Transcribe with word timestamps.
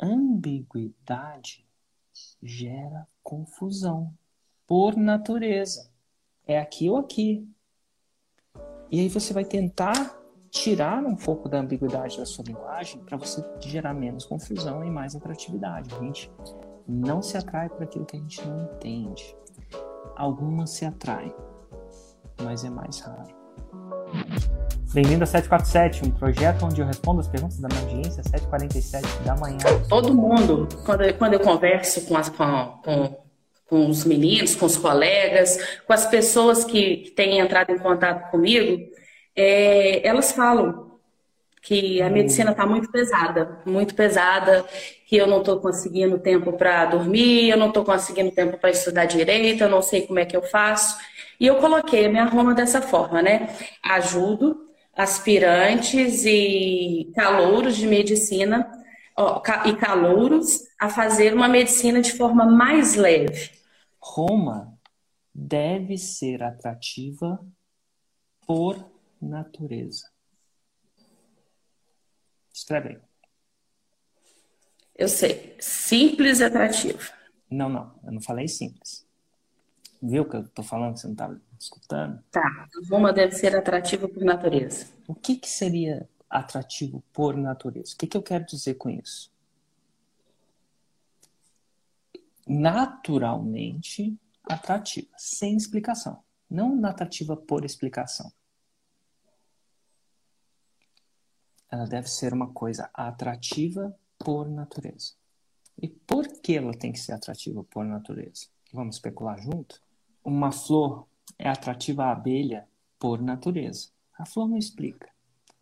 ambiguidade 0.00 1.66
gera 2.42 3.06
confusão 3.22 4.12
por 4.66 4.96
natureza. 4.96 5.90
É 6.46 6.58
aqui 6.58 6.88
ou 6.88 6.96
aqui. 6.96 7.48
E 8.90 9.00
aí 9.00 9.08
você 9.08 9.32
vai 9.32 9.44
tentar 9.44 10.18
tirar 10.50 11.04
um 11.04 11.14
pouco 11.14 11.48
da 11.48 11.60
ambiguidade 11.60 12.16
da 12.16 12.24
sua 12.24 12.44
linguagem 12.44 13.00
para 13.04 13.16
você 13.16 13.44
gerar 13.60 13.92
menos 13.92 14.24
confusão 14.24 14.82
e 14.84 14.90
mais 14.90 15.14
atratividade. 15.14 15.94
A 15.94 15.98
gente 16.00 16.30
não 16.86 17.20
se 17.20 17.36
atrai 17.36 17.68
por 17.68 17.82
aquilo 17.82 18.06
que 18.06 18.16
a 18.16 18.20
gente 18.20 18.46
não 18.46 18.64
entende. 18.64 19.36
Algumas 20.16 20.70
se 20.70 20.84
atraem, 20.84 21.34
mas 22.42 22.64
é 22.64 22.70
mais 22.70 23.00
raro. 23.00 23.36
Bem-vindo 24.92 25.22
a 25.22 25.26
747, 25.26 26.06
um 26.06 26.10
projeto 26.10 26.64
onde 26.64 26.80
eu 26.80 26.86
respondo 26.86 27.20
as 27.20 27.28
perguntas 27.28 27.58
da 27.58 27.68
minha 27.68 27.82
audiência 27.82 28.22
às 28.22 28.32
7h47 28.32 29.22
da 29.22 29.36
manhã. 29.36 29.58
Todo 29.86 30.14
mundo, 30.14 30.66
quando 30.86 31.02
eu, 31.02 31.14
quando 31.14 31.34
eu 31.34 31.40
converso 31.40 32.06
com, 32.06 32.16
as, 32.16 32.30
com, 32.30 32.80
com, 32.82 33.22
com, 33.66 33.90
os 33.90 34.06
meninos, 34.06 34.56
com 34.56 34.64
os 34.64 34.78
colegas, 34.78 35.58
com 35.86 35.92
as 35.92 36.06
pessoas 36.06 36.64
que, 36.64 36.96
que 36.96 37.10
têm 37.10 37.38
entrado 37.38 37.70
em 37.70 37.78
contato 37.78 38.30
comigo, 38.30 38.82
é, 39.36 40.06
elas 40.08 40.32
falam 40.32 40.98
que 41.60 42.00
a 42.00 42.08
medicina 42.08 42.52
está 42.52 42.64
muito 42.64 42.90
pesada, 42.90 43.60
muito 43.66 43.94
pesada, 43.94 44.64
que 45.06 45.16
eu 45.16 45.26
não 45.26 45.40
estou 45.40 45.60
conseguindo 45.60 46.18
tempo 46.18 46.54
para 46.54 46.86
dormir, 46.86 47.50
eu 47.50 47.58
não 47.58 47.68
estou 47.68 47.84
conseguindo 47.84 48.30
tempo 48.30 48.56
para 48.56 48.70
estudar 48.70 49.04
direito, 49.04 49.62
eu 49.62 49.68
não 49.68 49.82
sei 49.82 50.06
como 50.06 50.18
é 50.18 50.24
que 50.24 50.36
eu 50.36 50.42
faço. 50.42 50.98
E 51.38 51.46
eu 51.46 51.56
coloquei 51.56 52.06
a 52.06 52.08
minha 52.08 52.24
Roma 52.24 52.54
dessa 52.54 52.80
forma, 52.80 53.20
né? 53.20 53.50
Ajudo 53.82 54.67
aspirantes 54.98 56.24
e 56.24 57.12
calouros 57.14 57.76
de 57.76 57.86
medicina 57.86 58.68
e 59.64 59.76
calouros 59.76 60.64
a 60.78 60.88
fazer 60.88 61.32
uma 61.32 61.46
medicina 61.46 62.00
de 62.00 62.12
forma 62.12 62.44
mais 62.44 62.96
leve. 62.96 63.52
Roma 64.00 64.76
deve 65.32 65.96
ser 65.96 66.42
atrativa 66.42 67.38
por 68.44 68.76
natureza. 69.22 70.10
Escreve 72.52 72.88
aí. 72.88 72.98
Eu 74.96 75.08
sei. 75.08 75.56
Simples 75.60 76.40
e 76.40 76.44
atrativo. 76.44 77.12
Não, 77.48 77.68
não. 77.68 77.94
Eu 78.04 78.12
não 78.12 78.20
falei 78.20 78.48
simples. 78.48 79.06
Viu 80.02 80.28
que 80.28 80.36
eu 80.36 80.48
tô 80.48 80.62
falando 80.62 80.94
que 80.94 81.00
você 81.00 81.06
não 81.06 81.14
estava 81.14 81.40
escutando? 81.58 82.22
Tá. 82.30 82.68
Roma 82.90 83.12
deve 83.12 83.32
ser 83.32 83.54
atrativa 83.54 84.08
por 84.08 84.24
natureza. 84.24 84.97
O 85.08 85.14
que, 85.14 85.34
que 85.34 85.48
seria 85.48 86.08
atrativo 86.30 87.02
por 87.12 87.36
natureza? 87.36 87.94
O 87.94 87.96
que, 87.96 88.06
que 88.06 88.16
eu 88.16 88.22
quero 88.22 88.46
dizer 88.46 88.74
com 88.74 88.88
isso? 88.88 89.32
Naturalmente 92.46 94.16
atrativa, 94.44 95.08
sem 95.16 95.56
explicação. 95.56 96.22
Não 96.48 96.84
atrativa 96.86 97.36
por 97.36 97.64
explicação. 97.64 98.32
ela 101.70 101.86
deve 101.86 102.08
ser 102.08 102.32
uma 102.32 102.52
coisa 102.52 102.90
atrativa 102.94 103.94
por 104.18 104.48
natureza. 104.48 105.12
E 105.80 105.88
por 105.88 106.26
que 106.40 106.56
ela 106.56 106.72
tem 106.72 106.92
que 106.92 106.98
ser 106.98 107.12
atrativa 107.12 107.62
por 107.64 107.84
natureza? 107.84 108.46
Vamos 108.72 108.96
especular 108.96 109.40
junto? 109.40 109.80
Uma 110.24 110.50
flor 110.50 111.06
é 111.38 111.48
atrativa 111.48 112.06
à 112.06 112.12
abelha 112.12 112.66
por 112.98 113.20
natureza. 113.22 113.90
A 114.18 114.26
flor 114.26 114.48
não 114.48 114.58
explica. 114.58 115.08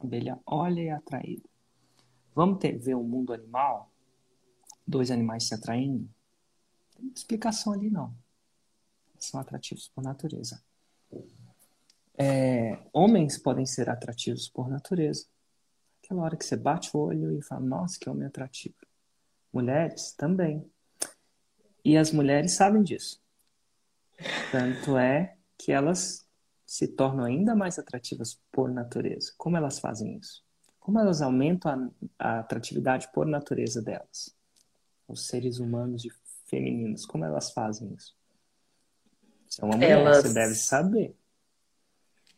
A 0.00 0.04
abelha 0.04 0.40
olha 0.46 0.80
e 0.80 0.86
é 0.86 0.92
atraída. 0.92 1.48
Vamos 2.34 2.58
ter, 2.58 2.78
ver 2.78 2.94
o 2.94 3.02
mundo 3.02 3.32
animal? 3.32 3.92
Dois 4.86 5.10
animais 5.10 5.46
se 5.46 5.54
atraindo? 5.54 6.08
Não 6.98 7.08
tem 7.08 7.12
explicação 7.14 7.74
ali, 7.74 7.90
não. 7.90 8.14
São 9.18 9.38
atrativos 9.38 9.88
por 9.88 10.02
natureza. 10.02 10.62
É, 12.18 12.78
homens 12.92 13.38
podem 13.38 13.66
ser 13.66 13.90
atrativos 13.90 14.48
por 14.48 14.68
natureza. 14.68 15.26
Aquela 16.02 16.22
hora 16.22 16.36
que 16.36 16.44
você 16.44 16.56
bate 16.56 16.96
o 16.96 17.00
olho 17.00 17.38
e 17.38 17.42
fala, 17.42 17.60
nossa, 17.60 17.98
que 17.98 18.08
homem 18.08 18.26
atrativo. 18.26 18.76
Mulheres 19.52 20.12
também. 20.12 20.70
E 21.84 21.96
as 21.96 22.10
mulheres 22.10 22.52
sabem 22.52 22.82
disso. 22.82 23.22
Tanto 24.50 24.96
é 24.96 25.36
que 25.58 25.72
elas 25.72 26.25
se 26.66 26.88
tornam 26.88 27.24
ainda 27.24 27.54
mais 27.54 27.78
atrativas 27.78 28.40
por 28.50 28.68
natureza. 28.68 29.32
Como 29.38 29.56
elas 29.56 29.78
fazem 29.78 30.18
isso? 30.18 30.44
Como 30.80 30.98
elas 30.98 31.22
aumentam 31.22 31.92
a, 32.18 32.36
a 32.36 32.40
atratividade 32.40 33.08
por 33.14 33.24
natureza 33.26 33.80
delas? 33.80 34.34
Os 35.06 35.28
seres 35.28 35.60
humanos 35.60 36.04
e 36.04 36.10
femininos, 36.46 37.06
como 37.06 37.24
elas 37.24 37.52
fazem 37.52 37.94
isso? 37.94 38.16
Você 39.48 39.62
é 39.62 39.64
uma 39.64 39.76
mulher, 39.76 39.90
elas... 39.90 40.22
você 40.22 40.34
deve 40.34 40.54
saber. 40.54 41.16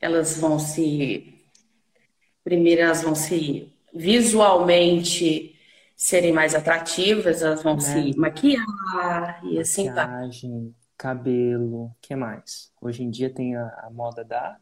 Elas 0.01 0.37
vão 0.37 0.59
se 0.59 1.35
primeiro 2.45 2.83
elas 2.83 3.03
vão 3.03 3.15
se 3.15 3.73
visualmente 3.93 5.55
serem 5.97 6.33
mais 6.33 6.55
atrativas, 6.55 7.43
elas 7.43 7.63
vão 7.63 7.75
né? 7.75 7.81
se 7.81 8.17
maquiar 8.19 9.45
e 9.45 9.59
assim 9.59 9.93
vai. 9.93 10.07
Maquiagem, 10.07 10.75
cabelo, 10.99 11.95
que 12.03 12.17
mais? 12.17 12.73
Hoje 12.81 13.05
em 13.05 13.11
dia 13.11 13.33
tem 13.33 13.55
a, 13.55 13.69
a 13.85 13.91
moda 13.91 14.25
da 14.25 14.59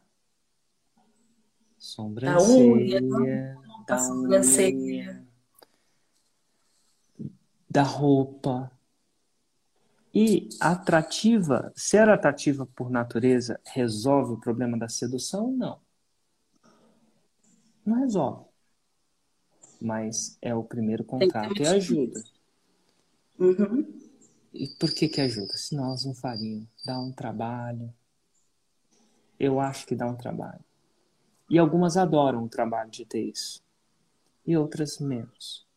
sobrancelha, 1.79 3.01
da 3.01 3.17
unha, 3.17 3.55
da, 3.55 3.95
da 3.95 3.97
sobrancelha, 3.97 5.27
da 7.67 7.81
roupa. 7.81 8.71
E 10.13 10.49
atrativa, 10.59 11.71
ser 11.75 12.07
atrativa 12.09 12.65
por 12.65 12.89
natureza 12.89 13.59
resolve 13.65 14.33
o 14.33 14.39
problema 14.39 14.77
da 14.77 14.87
sedução? 14.87 15.51
Não. 15.51 15.79
Não 17.85 17.99
resolve. 17.99 18.45
Mas 19.79 20.37
é 20.41 20.55
o 20.55 20.63
primeiro 20.63 21.03
contato 21.03 21.61
e 21.61 21.67
ajuda. 21.67 22.23
Uhum. 23.37 24.06
E 24.57 24.67
por 24.67 24.91
que 24.91 25.07
que 25.07 25.21
ajuda? 25.21 25.55
Se 25.55 25.75
nós 25.75 26.03
não 26.03 26.15
faríamos. 26.15 26.67
Dá 26.83 26.99
um 26.99 27.11
trabalho. 27.11 27.93
Eu 29.39 29.59
acho 29.59 29.85
que 29.85 29.95
dá 29.95 30.07
um 30.07 30.15
trabalho. 30.15 30.65
E 31.47 31.59
algumas 31.59 31.95
adoram 31.95 32.43
o 32.43 32.49
trabalho 32.49 32.89
de 32.89 33.05
ter 33.05 33.21
isso. 33.21 33.63
E 34.45 34.57
outras 34.57 34.97
menos. 34.97 35.67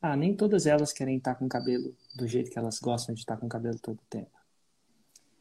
Ah, 0.00 0.16
nem 0.16 0.36
todas 0.36 0.64
elas 0.64 0.92
querem 0.92 1.16
estar 1.16 1.34
com 1.34 1.46
o 1.46 1.48
cabelo 1.48 1.92
do 2.14 2.26
jeito 2.28 2.50
que 2.52 2.58
elas 2.58 2.78
gostam 2.78 3.14
de 3.14 3.20
estar 3.20 3.36
com 3.36 3.46
o 3.46 3.48
cabelo 3.48 3.78
todo 3.80 3.98
o 3.98 4.08
tempo. 4.08 4.30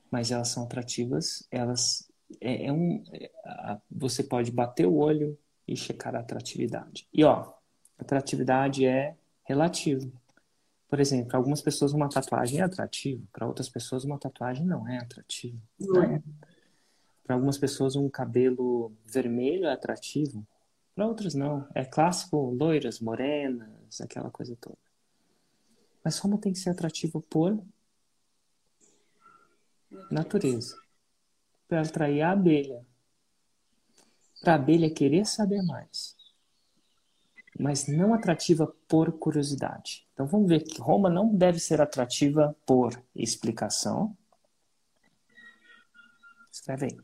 Mas 0.10 0.32
elas 0.32 0.48
são 0.48 0.64
atrativas, 0.64 1.48
elas 1.52 2.10
é, 2.42 2.66
é 2.66 2.74
um 2.74 3.04
é, 3.14 3.30
você 3.90 4.24
pode 4.24 4.52
bater 4.52 4.88
o 4.88 4.96
olho 4.96 5.38
e 5.68 5.76
checar 5.76 6.16
a 6.16 6.20
atratividade. 6.20 7.08
E 7.14 7.24
ó, 7.24 7.54
atratividade 8.00 8.84
é 8.84 9.16
relativo. 9.44 10.12
Por 10.90 11.00
exemplo, 11.00 11.28
para 11.28 11.38
algumas 11.38 11.62
pessoas 11.62 11.94
uma 11.94 12.10
tatuagem 12.10 12.60
é 12.60 12.64
atrativo, 12.64 13.28
para 13.32 13.46
outras 13.46 13.70
pessoas 13.70 14.04
uma 14.04 14.18
tatuagem 14.18 14.66
não 14.66 14.88
é 14.88 14.98
atrativo. 14.98 15.60
Né? 15.80 16.24
Para 17.24 17.36
algumas 17.36 17.58
pessoas 17.58 17.96
um 17.96 18.10
cabelo 18.10 18.94
vermelho 19.06 19.66
é 19.66 19.74
atrativo, 19.74 20.48
para 20.96 21.08
outras 21.08 21.34
não. 21.34 21.68
É 21.76 21.84
clássico 21.84 22.52
loiras, 22.52 23.00
morenas, 23.00 24.00
aquela 24.02 24.32
coisa 24.32 24.56
toda. 24.56 24.78
Mas 26.04 26.20
como 26.20 26.38
tem 26.38 26.54
que 26.54 26.60
ser 26.60 26.70
atrativo 26.70 27.22
por 27.22 27.62
natureza. 30.10 30.76
Para 31.68 31.82
atrair 31.82 32.22
a 32.22 32.32
abelha 32.32 32.86
para 34.42 34.54
a 34.54 34.56
abelha 34.56 34.90
querer 34.90 35.26
saber 35.26 35.62
mais, 35.64 36.16
mas 37.60 37.88
não 37.88 38.14
atrativa 38.14 38.68
por 38.88 39.12
curiosidade. 39.14 40.08
Então 40.14 40.28
vamos 40.28 40.48
ver 40.48 40.64
que 40.64 40.80
Roma 40.80 41.10
não 41.10 41.34
deve 41.34 41.60
ser 41.60 41.82
atrativa 41.82 42.56
por 42.66 43.02
explicação. 43.16 44.16
Escreve 46.52 46.86
aí. 46.86 46.98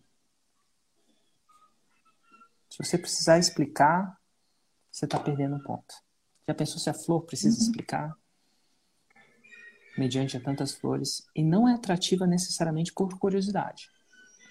Se 2.70 2.78
você 2.78 2.98
precisar 2.98 3.38
explicar, 3.38 4.20
você 4.92 5.06
está 5.06 5.20
perdendo 5.20 5.56
um 5.56 5.64
ponto. 5.64 5.94
Já 6.48 6.54
pensou 6.54 6.80
se 6.80 6.90
a 6.90 6.94
flor 6.94 7.22
precisa 7.22 7.58
uhum. 7.58 7.64
explicar? 7.64 8.18
Mediante 9.98 10.38
a 10.38 10.42
tantas 10.42 10.74
flores. 10.74 11.26
E 11.36 11.44
não 11.44 11.68
é 11.68 11.74
atrativa 11.74 12.26
necessariamente 12.26 12.92
por 12.94 13.18
curiosidade 13.18 13.90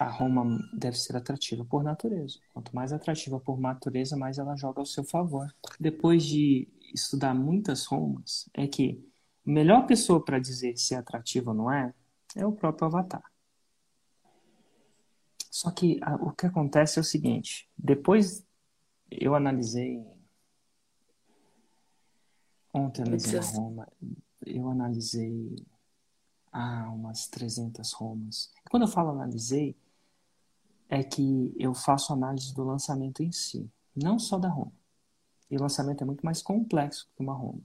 a 0.02 0.10
Roma 0.10 0.58
deve 0.72 0.98
ser 0.98 1.16
atrativa 1.16 1.64
por 1.64 1.82
natureza. 1.82 2.38
Quanto 2.52 2.74
mais 2.74 2.92
atrativa 2.92 3.38
por 3.38 3.60
natureza, 3.60 4.16
mais 4.16 4.38
ela 4.38 4.56
joga 4.56 4.80
ao 4.80 4.86
seu 4.86 5.04
favor. 5.04 5.52
Depois 5.78 6.24
de 6.24 6.68
estudar 6.94 7.34
muitas 7.34 7.86
Romas, 7.86 8.48
é 8.54 8.66
que 8.66 9.04
a 9.46 9.50
melhor 9.50 9.86
pessoa 9.86 10.24
para 10.24 10.38
dizer 10.38 10.76
se 10.76 10.94
é 10.94 10.98
atrativa 10.98 11.50
ou 11.50 11.56
não 11.56 11.72
é 11.72 11.94
é 12.34 12.46
o 12.46 12.52
próprio 12.52 12.86
Avatar. 12.86 13.22
Só 15.50 15.70
que 15.70 15.98
a, 16.02 16.14
o 16.16 16.32
que 16.32 16.46
acontece 16.46 16.98
é 16.98 17.02
o 17.02 17.04
seguinte: 17.04 17.68
depois 17.76 18.44
eu 19.10 19.34
analisei 19.34 20.02
Ontem 22.74 23.02
eu 23.02 23.06
analisei 23.06 23.40
Roma. 23.40 23.88
Eu 24.46 24.70
analisei 24.70 25.56
ah, 26.50 26.90
umas 26.90 27.28
300 27.28 27.92
Romas. 27.92 28.50
Quando 28.70 28.84
eu 28.84 28.88
falo 28.88 29.10
analisei, 29.10 29.76
é 30.92 31.02
que 31.02 31.54
eu 31.58 31.72
faço 31.72 32.12
análise 32.12 32.54
do 32.54 32.62
lançamento 32.62 33.22
em 33.22 33.32
si, 33.32 33.66
não 33.96 34.18
só 34.18 34.38
da 34.38 34.50
Roma. 34.50 34.74
E 35.50 35.56
o 35.56 35.60
lançamento 35.60 36.02
é 36.02 36.04
muito 36.04 36.20
mais 36.20 36.42
complexo 36.42 37.08
que 37.16 37.22
uma 37.22 37.32
Roma. 37.32 37.62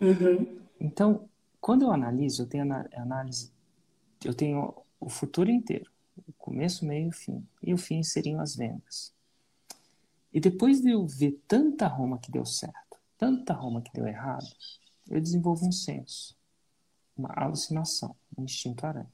Uhum. 0.00 0.58
Então, 0.80 1.28
quando 1.60 1.82
eu 1.82 1.92
analiso, 1.92 2.40
eu 2.40 2.46
tenho 2.46 2.64
análise, 2.94 3.52
eu 4.24 4.32
tenho 4.32 4.74
o 4.98 5.10
futuro 5.10 5.50
inteiro, 5.50 5.90
o 6.26 6.32
começo, 6.38 6.86
meio 6.86 7.10
e 7.10 7.12
fim. 7.12 7.46
E 7.62 7.74
o 7.74 7.78
fim 7.78 8.02
seriam 8.02 8.40
as 8.40 8.56
vendas. 8.56 9.12
E 10.32 10.40
depois 10.40 10.80
de 10.80 10.92
eu 10.92 11.06
ver 11.06 11.38
tanta 11.46 11.86
Roma 11.86 12.18
que 12.18 12.32
deu 12.32 12.46
certo, 12.46 12.96
tanta 13.18 13.52
Roma 13.52 13.82
que 13.82 13.92
deu 13.92 14.06
errado, 14.06 14.48
eu 15.10 15.20
desenvolvo 15.20 15.66
um 15.66 15.72
senso, 15.72 16.34
uma 17.14 17.28
alucinação, 17.36 18.16
um 18.34 18.44
instinto 18.44 18.86
aranha. 18.86 19.12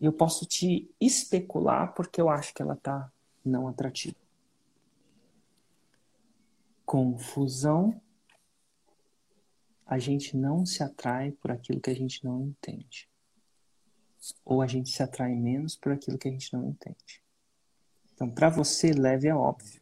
Eu 0.00 0.12
posso 0.12 0.46
te 0.46 0.90
especular 1.00 1.92
porque 1.94 2.20
eu 2.20 2.28
acho 2.28 2.54
que 2.54 2.62
ela 2.62 2.74
está 2.74 3.12
não 3.44 3.68
atrativa. 3.68 4.16
Confusão. 6.84 8.00
A 9.84 9.98
gente 9.98 10.36
não 10.36 10.64
se 10.64 10.82
atrai 10.82 11.32
por 11.32 11.50
aquilo 11.50 11.80
que 11.80 11.90
a 11.90 11.94
gente 11.94 12.24
não 12.24 12.42
entende. 12.42 13.08
Ou 14.44 14.62
a 14.62 14.66
gente 14.66 14.90
se 14.90 15.02
atrai 15.02 15.34
menos 15.34 15.76
por 15.76 15.92
aquilo 15.92 16.16
que 16.16 16.28
a 16.28 16.30
gente 16.30 16.52
não 16.52 16.68
entende. 16.68 17.22
Então, 18.14 18.30
para 18.30 18.48
você, 18.48 18.92
leve 18.92 19.28
é 19.28 19.34
óbvio. 19.34 19.80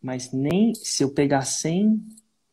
Mas 0.00 0.32
nem 0.32 0.74
se 0.74 1.02
eu 1.02 1.12
pegar 1.12 1.42
100 1.42 2.06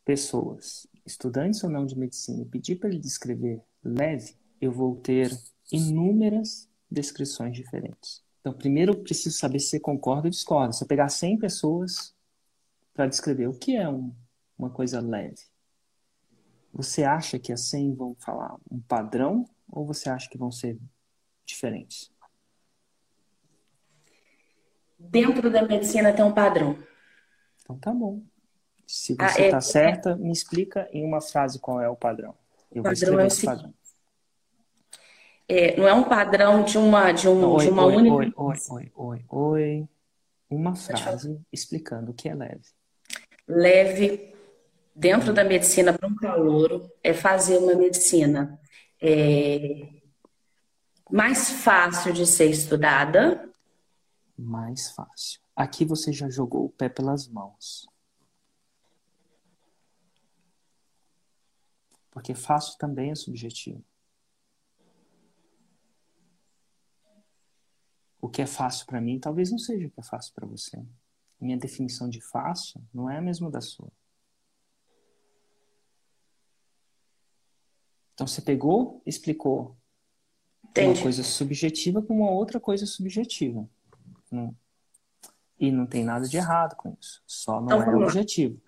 pessoas, 0.05 0.87
estudantes 1.05 1.63
ou 1.63 1.69
não 1.69 1.85
de 1.85 1.97
medicina, 1.97 2.41
e 2.41 2.45
pedir 2.45 2.77
para 2.77 2.89
ele 2.89 2.99
descrever 2.99 3.61
leve, 3.83 4.35
eu 4.61 4.71
vou 4.71 4.95
ter 4.95 5.31
inúmeras 5.71 6.68
descrições 6.89 7.55
diferentes. 7.55 8.23
Então, 8.39 8.53
primeiro 8.53 8.93
eu 8.93 9.03
preciso 9.03 9.37
saber 9.37 9.59
se 9.59 9.69
você 9.69 9.79
concorda 9.79 10.27
ou 10.27 10.31
discorda. 10.31 10.73
Se 10.73 10.83
eu 10.83 10.87
pegar 10.87 11.09
100 11.09 11.37
pessoas 11.37 12.15
para 12.93 13.07
descrever 13.07 13.47
o 13.47 13.53
que 13.53 13.75
é 13.75 13.87
um, 13.87 14.13
uma 14.57 14.69
coisa 14.69 15.01
leve, 15.01 15.41
você 16.73 17.03
acha 17.03 17.37
que 17.37 17.51
as 17.51 17.61
100 17.61 17.95
vão 17.95 18.15
falar 18.15 18.55
um 18.71 18.79
padrão 18.79 19.45
ou 19.69 19.85
você 19.85 20.09
acha 20.09 20.29
que 20.29 20.37
vão 20.37 20.51
ser 20.51 20.79
diferentes? 21.45 22.11
Dentro 24.97 25.49
da 25.49 25.65
medicina 25.65 26.13
tem 26.13 26.23
um 26.23 26.33
padrão. 26.33 26.77
Então 27.61 27.77
tá 27.77 27.93
bom. 27.93 28.23
Se 28.85 29.15
você 29.15 29.45
está 29.45 29.57
ah, 29.57 29.59
é, 29.59 29.61
certa, 29.61 30.09
é... 30.11 30.15
me 30.15 30.31
explica 30.31 30.89
em 30.91 31.05
uma 31.05 31.21
frase 31.21 31.59
qual 31.59 31.81
é 31.81 31.89
o 31.89 31.95
padrão. 31.95 32.35
Eu 32.71 32.83
vou 32.83 32.91
escrever 32.91 33.23
é 33.23 33.27
esse 33.27 33.45
padrão 33.45 33.73
é, 35.49 35.75
não 35.75 35.87
é 35.87 35.93
um 35.93 36.03
padrão 36.03 36.63
de 36.63 36.77
uma, 36.77 37.11
de 37.11 37.27
um, 37.27 37.43
oi, 37.43 37.65
de 37.65 37.71
uma 37.71 37.85
oi, 37.85 37.95
única. 37.95 38.15
Oi, 38.15 38.31
oi, 38.37 38.55
oi, 38.69 38.91
oi, 38.95 39.25
oi. 39.27 39.89
Uma 40.47 40.75
frase 40.75 41.41
explicando 41.51 42.11
o 42.11 42.13
que 42.13 42.29
é 42.29 42.35
leve. 42.35 42.67
Leve, 43.47 44.35
dentro 44.95 45.33
da 45.33 45.43
medicina 45.43 45.91
para 45.91 46.07
um 46.07 46.15
calouro, 46.15 46.91
é 47.03 47.13
fazer 47.13 47.57
uma 47.57 47.73
medicina 47.73 48.59
é, 49.01 49.89
mais 51.09 51.49
fácil 51.49 52.13
de 52.13 52.27
ser 52.27 52.51
estudada. 52.51 53.51
Mais 54.37 54.91
fácil. 54.91 55.39
Aqui 55.55 55.83
você 55.83 56.13
já 56.13 56.29
jogou 56.29 56.65
o 56.65 56.69
pé 56.69 56.89
pelas 56.89 57.27
mãos. 57.27 57.87
Porque 62.11 62.35
fácil 62.35 62.77
também 62.77 63.09
é 63.11 63.15
subjetivo. 63.15 63.83
O 68.29 68.31
que 68.31 68.43
é 68.43 68.45
fácil 68.45 68.85
para 68.85 69.01
mim 69.01 69.19
talvez 69.19 69.49
não 69.49 69.57
seja 69.57 69.87
o 69.87 69.89
que 69.89 69.99
é 69.99 70.03
fácil 70.03 70.31
para 70.35 70.45
você. 70.45 70.79
Minha 71.41 71.57
definição 71.57 72.07
de 72.07 72.21
fácil 72.21 72.79
não 72.93 73.09
é 73.09 73.17
a 73.17 73.21
mesma 73.21 73.49
da 73.49 73.59
sua. 73.59 73.91
Então 78.13 78.27
você 78.27 78.41
pegou, 78.41 79.01
explicou 79.03 79.75
Entendi. 80.63 80.89
uma 80.89 81.01
coisa 81.01 81.23
subjetiva 81.23 82.03
com 82.03 82.17
uma 82.17 82.29
outra 82.29 82.59
coisa 82.59 82.85
subjetiva. 82.85 83.67
E 85.59 85.71
não 85.71 85.87
tem 85.87 86.03
nada 86.03 86.27
de 86.27 86.37
errado 86.37 86.75
com 86.75 86.95
isso. 87.01 87.23
Só 87.25 87.59
não 87.59 87.81
então, 87.81 88.01
é 88.01 88.05
objetivo. 88.05 88.61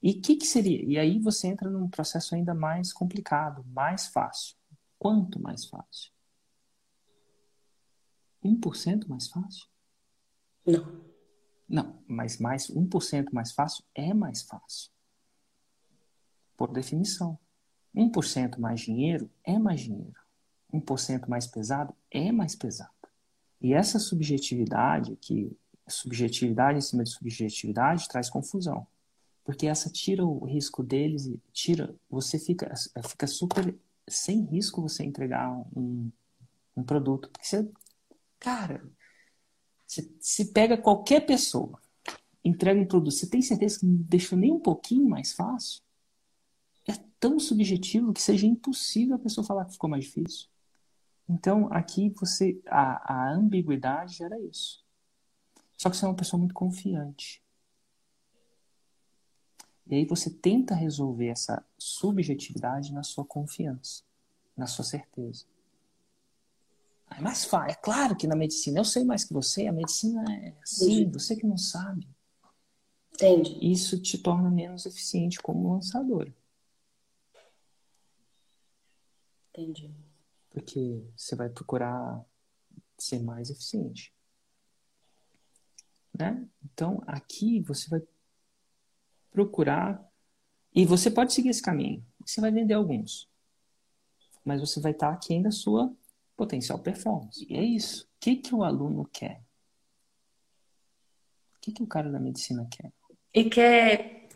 E 0.00 0.12
o 0.12 0.20
que, 0.20 0.36
que 0.36 0.46
seria? 0.46 0.84
E 0.84 0.96
aí 0.96 1.18
você 1.18 1.48
entra 1.48 1.68
num 1.68 1.88
processo 1.88 2.36
ainda 2.36 2.54
mais 2.54 2.92
complicado, 2.92 3.64
mais 3.66 4.06
fácil. 4.06 4.54
Quanto 4.96 5.40
mais 5.40 5.64
fácil? 5.64 6.12
1% 8.44 9.08
mais 9.08 9.28
fácil? 9.28 9.66
Não. 10.66 11.08
Não, 11.68 12.02
mas 12.06 12.38
mais 12.38 12.68
1% 12.68 13.26
mais 13.32 13.52
fácil 13.52 13.84
é 13.94 14.14
mais 14.14 14.42
fácil. 14.42 14.90
Por 16.56 16.72
definição. 16.72 17.38
1% 17.94 18.58
mais 18.58 18.80
dinheiro 18.80 19.30
é 19.44 19.58
mais 19.58 19.80
dinheiro. 19.80 20.18
1% 20.72 21.28
mais 21.28 21.46
pesado 21.46 21.94
é 22.10 22.30
mais 22.32 22.54
pesado. 22.54 22.90
E 23.60 23.72
essa 23.74 23.98
subjetividade, 23.98 25.16
que 25.16 25.56
subjetividade 25.88 26.78
em 26.78 26.82
cima 26.82 27.04
de 27.04 27.10
subjetividade, 27.10 28.08
traz 28.08 28.30
confusão. 28.30 28.86
Porque 29.44 29.66
essa 29.66 29.90
tira 29.90 30.24
o 30.24 30.44
risco 30.44 30.82
deles 30.82 31.26
e 31.26 31.40
tira. 31.52 31.94
Você 32.10 32.38
fica, 32.38 32.72
fica 33.06 33.26
super. 33.26 33.74
Sem 34.06 34.44
risco 34.44 34.82
você 34.82 35.04
entregar 35.04 35.50
um, 35.74 36.10
um 36.76 36.82
produto. 36.82 37.30
Porque 37.30 37.46
você 37.46 37.68
Cara, 38.38 38.88
você, 39.86 40.44
pega 40.44 40.76
qualquer 40.76 41.24
pessoa, 41.26 41.80
entrega 42.44 42.80
um 42.80 42.86
produto, 42.86 43.12
você 43.12 43.28
tem 43.28 43.42
certeza 43.42 43.80
que 43.80 43.86
não 43.86 43.96
deixou 43.96 44.38
nem 44.38 44.52
um 44.52 44.60
pouquinho 44.60 45.08
mais 45.08 45.32
fácil? 45.32 45.82
É 46.86 46.92
tão 47.18 47.38
subjetivo 47.38 48.12
que 48.12 48.22
seja 48.22 48.46
impossível 48.46 49.16
a 49.16 49.18
pessoa 49.18 49.46
falar 49.46 49.64
que 49.64 49.72
ficou 49.72 49.90
mais 49.90 50.04
difícil. 50.04 50.48
Então, 51.28 51.68
aqui 51.72 52.10
você 52.10 52.60
a, 52.66 53.14
a 53.14 53.32
ambiguidade 53.32 54.16
gera 54.16 54.38
isso. 54.40 54.84
Só 55.76 55.90
que 55.90 55.96
você 55.96 56.04
é 56.04 56.08
uma 56.08 56.16
pessoa 56.16 56.38
muito 56.38 56.54
confiante. 56.54 57.42
E 59.86 59.94
aí 59.94 60.04
você 60.04 60.30
tenta 60.30 60.74
resolver 60.74 61.28
essa 61.28 61.64
subjetividade 61.78 62.92
na 62.92 63.02
sua 63.02 63.24
confiança, 63.24 64.02
na 64.56 64.66
sua 64.66 64.84
certeza. 64.84 65.46
É 67.16 67.20
mais 67.20 67.44
fácil. 67.44 67.72
É 67.72 67.74
claro 67.74 68.16
que 68.16 68.26
na 68.26 68.36
medicina, 68.36 68.78
eu 68.78 68.84
sei 68.84 69.04
mais 69.04 69.24
que 69.24 69.32
você, 69.32 69.66
a 69.66 69.72
medicina 69.72 70.24
é 70.32 70.54
assim, 70.62 71.10
você 71.10 71.34
que 71.34 71.46
não 71.46 71.56
sabe. 71.56 72.08
Entendi. 73.14 73.58
Isso 73.60 74.00
te 74.00 74.16
torna 74.18 74.50
menos 74.50 74.86
eficiente 74.86 75.40
como 75.40 75.72
lançador. 75.72 76.32
Entendi. 79.50 79.92
Porque 80.50 81.04
você 81.16 81.34
vai 81.34 81.48
procurar 81.48 82.24
ser 82.96 83.20
mais 83.20 83.50
eficiente. 83.50 84.14
Né? 86.16 86.48
Então, 86.64 87.02
aqui 87.06 87.60
você 87.60 87.88
vai 87.88 88.00
procurar. 89.32 90.04
E 90.72 90.84
você 90.84 91.10
pode 91.10 91.32
seguir 91.32 91.48
esse 91.48 91.62
caminho. 91.62 92.06
Você 92.24 92.40
vai 92.40 92.52
vender 92.52 92.74
alguns. 92.74 93.28
Mas 94.44 94.60
você 94.60 94.80
vai 94.80 94.92
estar 94.92 95.12
aqui 95.12 95.34
ainda 95.34 95.50
sua 95.50 95.92
potencial 96.38 96.78
performance. 96.78 97.44
E 97.50 97.56
é 97.56 97.62
isso. 97.62 98.04
O 98.04 98.06
que, 98.20 98.36
que 98.36 98.54
o 98.54 98.62
aluno 98.62 99.04
quer? 99.12 99.42
O 101.56 101.60
que, 101.60 101.72
que 101.72 101.82
o 101.82 101.86
cara 101.86 102.08
da 102.08 102.20
medicina 102.20 102.66
quer? 102.70 102.92
Ele 103.34 103.50
quer. 103.50 104.28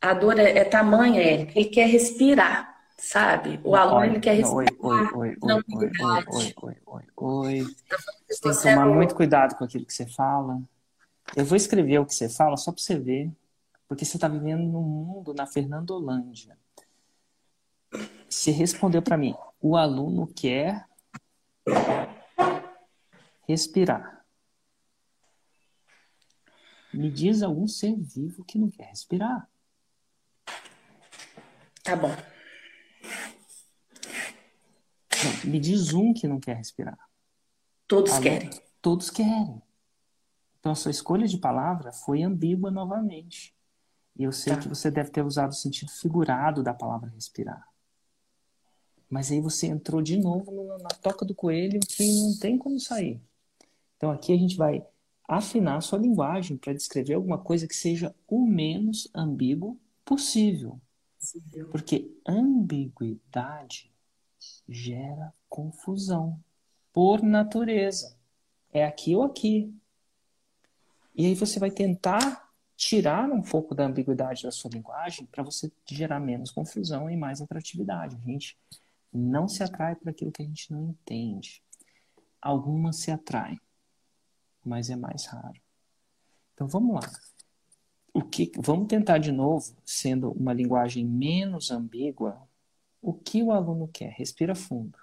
A 0.00 0.12
dor 0.12 0.38
é, 0.38 0.58
é 0.58 0.64
tamanha, 0.64 1.22
é. 1.22 1.42
Ele 1.54 1.66
quer 1.66 1.86
respirar, 1.86 2.76
sabe? 2.98 3.60
O 3.64 3.76
aluno 3.76 4.04
ele 4.04 4.20
quer 4.20 4.34
respirar. 4.34 4.74
Oi, 4.80 5.06
oi, 5.14 5.14
oi, 5.14 5.36
oi, 5.40 5.60
oi, 5.70 6.54
oi, 6.62 6.76
oi, 6.86 7.04
oi, 7.16 7.66
tem 8.42 8.52
que 8.52 8.62
tomar 8.62 8.88
é 8.88 8.94
muito 8.94 9.14
cuidado 9.14 9.56
com 9.56 9.64
aquilo 9.64 9.86
que 9.86 9.94
você 9.94 10.06
fala. 10.06 10.60
Eu 11.36 11.44
vou 11.44 11.56
escrever 11.56 11.98
o 12.00 12.06
que 12.06 12.14
você 12.14 12.28
fala 12.28 12.56
só 12.56 12.72
para 12.72 12.82
você 12.82 12.98
ver, 12.98 13.30
porque 13.88 14.04
você 14.04 14.16
está 14.16 14.28
vivendo 14.28 14.64
num 14.64 14.82
mundo 14.82 15.32
na 15.32 15.46
Fernandolândia. 15.46 16.58
Você 18.28 18.50
respondeu 18.50 19.00
para 19.00 19.16
mim, 19.16 19.34
o 19.60 19.76
aluno 19.76 20.26
quer 20.26 20.84
Respirar. 23.48 24.24
Me 26.92 27.10
diz 27.10 27.42
algum 27.42 27.66
ser 27.68 27.94
vivo 27.96 28.44
que 28.44 28.58
não 28.58 28.70
quer 28.70 28.84
respirar. 28.88 29.48
Tá 31.84 31.94
bom. 31.94 32.08
Não, 35.24 35.50
me 35.50 35.60
diz 35.60 35.92
um 35.92 36.12
que 36.12 36.26
não 36.26 36.40
quer 36.40 36.56
respirar. 36.56 36.98
Todos 37.86 38.12
Alô? 38.12 38.22
querem. 38.22 38.50
Todos 38.80 39.10
querem. 39.10 39.62
Então 40.58 40.72
a 40.72 40.74
sua 40.74 40.90
escolha 40.90 41.26
de 41.28 41.38
palavra 41.38 41.92
foi 41.92 42.22
ambígua 42.22 42.70
novamente. 42.70 43.54
E 44.16 44.24
eu 44.24 44.32
sei 44.32 44.54
Tá. 44.54 44.60
que 44.62 44.68
você 44.68 44.90
deve 44.90 45.10
ter 45.10 45.22
usado 45.24 45.50
o 45.50 45.54
sentido 45.54 45.90
figurado 45.92 46.62
da 46.62 46.72
palavra 46.74 47.10
respirar. 47.10 47.68
Mas 49.08 49.30
aí 49.30 49.40
você 49.40 49.66
entrou 49.66 50.02
de 50.02 50.16
novo 50.18 50.50
no- 50.50 50.78
na 50.78 50.88
toca 50.88 51.24
do 51.24 51.34
coelho 51.34 51.78
que 51.80 52.04
não 52.12 52.36
tem 52.38 52.58
como 52.58 52.78
sair. 52.80 53.20
Então 53.96 54.10
aqui 54.10 54.32
a 54.32 54.36
gente 54.36 54.56
vai 54.56 54.84
afinar 55.28 55.76
a 55.76 55.80
sua 55.80 55.98
linguagem 55.98 56.56
para 56.56 56.72
descrever 56.72 57.14
alguma 57.14 57.38
coisa 57.38 57.66
que 57.66 57.74
seja 57.74 58.14
o 58.26 58.46
menos 58.46 59.08
ambíguo 59.14 59.78
possível. 60.04 60.80
Porque 61.70 62.12
ambiguidade 62.26 63.90
gera 64.68 65.32
confusão 65.48 66.38
por 66.92 67.22
natureza. 67.22 68.16
É 68.72 68.84
aqui 68.84 69.14
ou 69.14 69.22
aqui. 69.22 69.72
E 71.14 71.26
aí 71.26 71.34
você 71.34 71.58
vai 71.58 71.70
tentar 71.70 72.52
tirar 72.76 73.30
um 73.30 73.40
pouco 73.40 73.74
da 73.74 73.86
ambiguidade 73.86 74.42
da 74.42 74.50
sua 74.50 74.70
linguagem 74.70 75.24
para 75.26 75.42
você 75.42 75.72
gerar 75.86 76.20
menos 76.20 76.50
confusão 76.50 77.10
e 77.10 77.16
mais 77.16 77.40
atratividade. 77.40 78.16
A 78.22 78.30
gente 78.30 78.56
não 79.12 79.48
se 79.48 79.62
atrai 79.62 79.94
por 79.96 80.08
aquilo 80.08 80.32
que 80.32 80.42
a 80.42 80.44
gente 80.44 80.72
não 80.72 80.90
entende. 80.90 81.62
Algumas 82.40 82.96
se 82.96 83.10
atraem, 83.10 83.60
mas 84.64 84.90
é 84.90 84.96
mais 84.96 85.26
raro. 85.26 85.60
Então 86.54 86.66
vamos 86.66 86.94
lá. 86.94 87.10
O 88.12 88.22
que, 88.22 88.50
vamos 88.56 88.88
tentar 88.88 89.18
de 89.18 89.30
novo, 89.30 89.76
sendo 89.84 90.32
uma 90.32 90.52
linguagem 90.52 91.04
menos 91.04 91.70
ambígua, 91.70 92.48
o 93.02 93.12
que 93.12 93.42
o 93.42 93.52
aluno 93.52 93.86
quer? 93.88 94.10
Respira 94.12 94.54
fundo. 94.54 94.98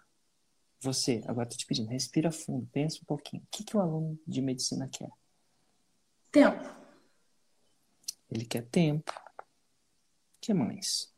Você, 0.79 1.23
agora 1.27 1.47
estou 1.47 1.57
te 1.57 1.65
pedindo, 1.65 1.89
respira 1.89 2.31
fundo, 2.31 2.67
pensa 2.71 2.99
um 3.01 3.05
pouquinho. 3.05 3.43
O 3.43 3.47
que, 3.49 3.63
que 3.63 3.77
o 3.77 3.79
aluno 3.79 4.19
de 4.27 4.41
medicina 4.41 4.89
quer? 4.89 5.11
Tempo. 6.31 6.75
Ele 8.29 8.43
quer 8.45 8.63
tempo. 8.63 9.13
O 9.39 10.41
que 10.41 10.53
mais? 10.53 11.12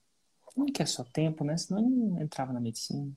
Não 0.56 0.68
quer 0.68 0.88
só 0.88 1.04
tempo, 1.04 1.44
né? 1.44 1.58
Senão 1.58 1.82
ele 1.82 1.90
não 1.90 2.22
entrava 2.22 2.54
na 2.54 2.60
medicina. 2.60 3.12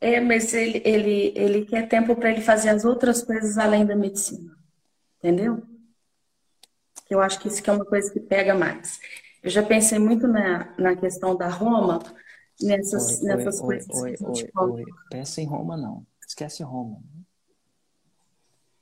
É, 0.00 0.20
mas 0.20 0.52
ele, 0.52 0.82
ele, 0.84 1.32
ele 1.36 1.64
quer 1.64 1.88
tempo 1.88 2.16
para 2.16 2.30
ele 2.30 2.40
fazer 2.40 2.70
as 2.70 2.84
outras 2.84 3.22
coisas 3.22 3.56
além 3.56 3.86
da 3.86 3.94
medicina. 3.94 4.56
Entendeu? 5.18 5.62
Eu 7.08 7.20
acho 7.20 7.38
que 7.38 7.48
isso 7.48 7.62
que 7.62 7.70
é 7.70 7.72
uma 7.72 7.84
coisa 7.84 8.12
que 8.12 8.18
pega 8.18 8.54
mais. 8.54 9.00
Eu 9.42 9.50
já 9.50 9.62
pensei 9.62 9.98
muito 9.98 10.26
na, 10.26 10.74
na 10.78 10.96
questão 10.96 11.36
da 11.36 11.48
Roma, 11.48 12.00
nessas, 12.60 13.20
Oi, 13.20 13.28
nessas 13.28 13.60
oi, 13.60 13.66
coisas 13.66 13.96
oi, 13.96 14.16
que 14.16 14.24
a 14.24 14.28
gente 14.28 14.50
oi. 14.56 14.84
Pensa 15.10 15.40
em 15.40 15.46
Roma, 15.46 15.76
não. 15.76 16.06
Esquece 16.26 16.62
Roma. 16.62 17.00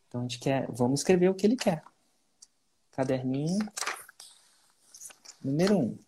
Então 0.09 0.20
a 0.20 0.25
gente 0.25 0.38
quer. 0.38 0.66
Vamos 0.70 1.00
escrever 1.00 1.28
o 1.28 1.35
que 1.35 1.47
ele 1.47 1.56
quer. 1.56 1.82
Caderninho. 2.92 3.59
Número 5.42 5.78
um. 5.78 5.99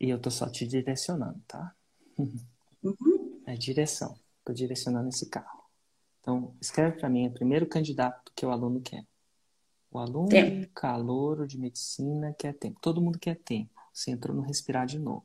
E 0.00 0.10
eu 0.10 0.18
tô 0.18 0.30
só 0.30 0.48
te 0.48 0.66
direcionando, 0.66 1.40
tá? 1.46 1.74
Uhum. 2.16 3.42
É 3.46 3.54
direção. 3.54 4.18
Tô 4.44 4.52
direcionando 4.52 5.08
esse 5.08 5.28
carro. 5.28 5.64
Então, 6.20 6.54
escreve 6.60 6.98
para 6.98 7.08
mim 7.08 7.26
o 7.26 7.32
primeiro 7.32 7.66
candidato 7.66 8.32
que 8.34 8.44
o 8.44 8.50
aluno 8.50 8.80
quer. 8.80 9.04
O 9.90 9.98
aluno 9.98 10.28
Tempo. 10.28 10.68
calouro 10.74 11.46
de 11.46 11.58
medicina 11.58 12.34
quer 12.38 12.52
tempo. 12.54 12.78
Todo 12.80 13.00
mundo 13.00 13.18
quer 13.18 13.36
tempo. 13.36 13.80
Você 13.92 14.10
entrou 14.10 14.36
no 14.36 14.42
respirar 14.42 14.86
de 14.86 14.98
novo. 14.98 15.24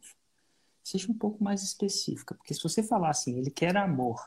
Seja 0.84 1.12
um 1.12 1.18
pouco 1.18 1.44
mais 1.44 1.62
específica, 1.62 2.34
porque 2.36 2.53
se 2.53 2.63
você 2.63 2.82
falar 2.82 3.10
assim, 3.10 3.38
ele 3.38 3.51
quer 3.51 3.75
amor, 3.77 4.20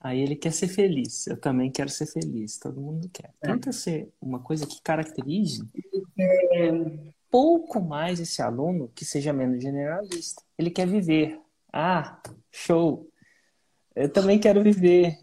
aí 0.00 0.20
ele 0.20 0.36
quer 0.36 0.52
ser 0.52 0.68
feliz. 0.68 1.26
Eu 1.26 1.38
também 1.38 1.70
quero 1.70 1.88
ser 1.90 2.06
feliz. 2.06 2.58
Todo 2.58 2.80
mundo 2.80 3.08
quer. 3.10 3.32
Tenta 3.40 3.70
ser 3.72 4.12
uma 4.20 4.40
coisa 4.40 4.66
que 4.66 4.80
caracterize 4.82 5.62
pouco 7.30 7.80
mais 7.80 8.20
esse 8.20 8.42
aluno 8.42 8.90
que 8.94 9.04
seja 9.04 9.32
menos 9.32 9.62
generalista. 9.62 10.42
Ele 10.58 10.70
quer 10.70 10.86
viver. 10.86 11.40
Ah, 11.72 12.20
show! 12.50 13.10
Eu 13.94 14.12
também 14.12 14.38
quero 14.38 14.62
viver. 14.62 15.18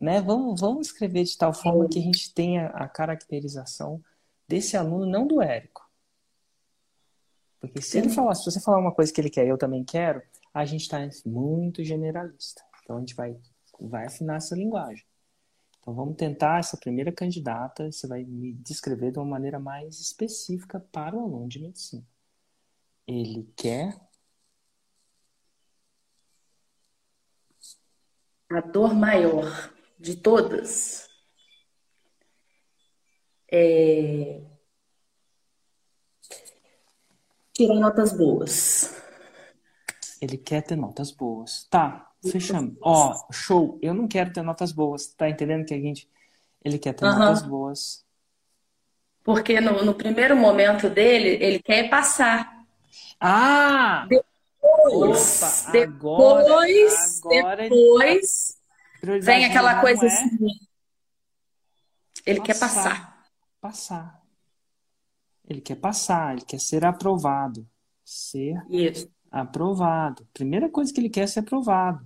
Né? 0.00 0.20
Vamos, 0.20 0.60
vamos 0.60 0.88
escrever 0.88 1.24
de 1.24 1.36
tal 1.36 1.52
forma 1.52 1.88
que 1.88 1.98
a 1.98 2.02
gente 2.02 2.32
tenha 2.32 2.66
a 2.68 2.88
caracterização 2.88 4.02
desse 4.48 4.76
aluno, 4.76 5.06
não 5.06 5.26
do 5.26 5.42
Érico. 5.42 5.84
Porque 7.58 7.80
se 7.80 7.98
ele 7.98 8.10
falar, 8.10 8.34
se 8.34 8.44
você 8.44 8.60
falar 8.60 8.78
uma 8.78 8.92
coisa 8.94 9.12
que 9.12 9.20
ele 9.20 9.30
quer, 9.30 9.46
eu 9.46 9.58
também 9.58 9.82
quero, 9.82 10.22
a 10.52 10.64
gente 10.64 10.82
está 10.82 10.98
muito 11.24 11.82
generalista. 11.82 12.62
Então 12.82 12.96
a 12.96 13.00
gente 13.00 13.14
vai, 13.14 13.36
vai 13.80 14.06
afinar 14.06 14.36
essa 14.36 14.54
linguagem. 14.54 15.04
Então 15.86 15.94
vamos 15.94 16.16
tentar 16.16 16.58
essa 16.58 16.76
primeira 16.76 17.12
candidata, 17.12 17.92
você 17.92 18.08
vai 18.08 18.24
me 18.24 18.54
descrever 18.54 19.12
de 19.12 19.20
uma 19.20 19.24
maneira 19.24 19.60
mais 19.60 20.00
específica 20.00 20.80
para 20.80 21.14
o 21.14 21.20
aluno 21.20 21.46
de 21.46 21.60
medicina. 21.60 22.04
Ele 23.06 23.48
quer 23.54 23.96
A 28.50 28.60
dor 28.60 28.94
maior 28.94 29.72
de 29.96 30.16
todas 30.16 31.08
é 33.48 34.42
tirar 37.52 37.76
notas 37.76 38.12
boas. 38.12 38.92
Ele 40.20 40.36
quer 40.36 40.62
ter 40.62 40.74
notas 40.74 41.12
boas. 41.12 41.64
Tá, 41.70 42.05
fechamos. 42.30 42.76
Ó, 42.80 43.26
show. 43.32 43.78
Eu 43.82 43.94
não 43.94 44.06
quero 44.06 44.32
ter 44.32 44.42
notas 44.42 44.72
boas. 44.72 45.06
Tá 45.06 45.28
entendendo 45.28 45.64
que 45.64 45.74
a 45.74 45.80
gente. 45.80 46.08
Ele 46.64 46.78
quer 46.78 46.92
ter 46.94 47.04
Aham. 47.04 47.18
notas 47.18 47.42
boas. 47.42 48.04
Porque 49.22 49.60
no, 49.60 49.84
no 49.84 49.94
primeiro 49.94 50.36
momento 50.36 50.88
dele, 50.88 51.42
ele 51.44 51.58
quer 51.60 51.90
passar. 51.90 52.64
Ah! 53.20 54.06
Depois, 54.08 55.42
Opa, 55.42 55.72
depois, 55.72 57.20
agora, 57.20 57.38
agora 57.40 57.62
depois 57.68 58.56
prioridade 59.06 59.38
vem 59.38 59.44
aquela 59.44 59.80
coisa 59.80 60.04
é 60.04 60.08
assim. 60.08 60.48
Ele 62.24 62.40
quer 62.40 62.58
passar. 62.58 63.24
Passar. 63.60 64.22
Ele 65.48 65.60
quer 65.60 65.76
passar, 65.76 66.32
ele 66.32 66.44
quer 66.44 66.58
ser 66.58 66.84
aprovado. 66.84 67.68
Ser 68.04 68.56
Isso. 68.68 69.08
aprovado. 69.30 70.26
Primeira 70.34 70.68
coisa 70.68 70.92
que 70.92 71.00
ele 71.00 71.08
quer 71.08 71.22
é 71.22 71.26
ser 71.26 71.40
aprovado. 71.40 72.04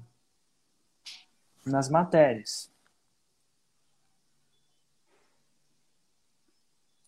Nas 1.70 1.88
matérias. 1.88 2.68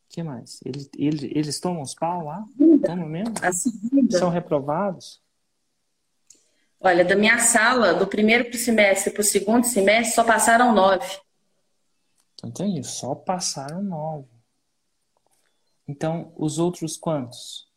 O 0.07 0.15
que 0.15 0.23
mais? 0.23 0.61
Ele, 0.65 0.89
ele- 0.97 1.33
eles 1.35 1.59
tomam 1.59 1.83
os 1.83 1.95
pau 1.95 2.25
lá? 2.25 2.45
Tomam 2.85 3.09
mesmo? 3.09 3.35
São 4.11 4.29
reprovados? 4.29 5.21
Olha, 6.81 7.05
da 7.05 7.17
minha 7.17 7.39
sala, 7.39 7.95
do 7.95 8.07
primeiro 8.07 8.57
semestre 8.59 9.13
para 9.13 9.21
o 9.21 9.25
segundo 9.25 9.65
semestre, 9.65 10.15
só 10.15 10.25
passaram 10.25 10.75
nove. 10.75 11.07
Entendi. 12.45 12.85
Só 12.85 13.15
passaram 13.15 13.83
nove. 13.83 14.29
Então, 15.89 16.33
os 16.37 16.59
outros 16.59 16.97
quantos? 16.97 17.69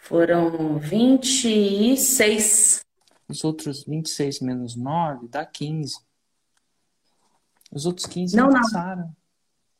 Foram 0.00 0.78
26. 0.78 2.84
Os 3.32 3.44
outros 3.44 3.84
26 3.84 4.40
menos 4.40 4.76
9 4.76 5.26
dá 5.26 5.46
15. 5.46 5.98
Os 7.72 7.86
outros 7.86 8.04
15 8.04 8.36
Não, 8.36 8.44
não 8.44 8.52
não. 8.52 8.60
passaram. 8.60 9.16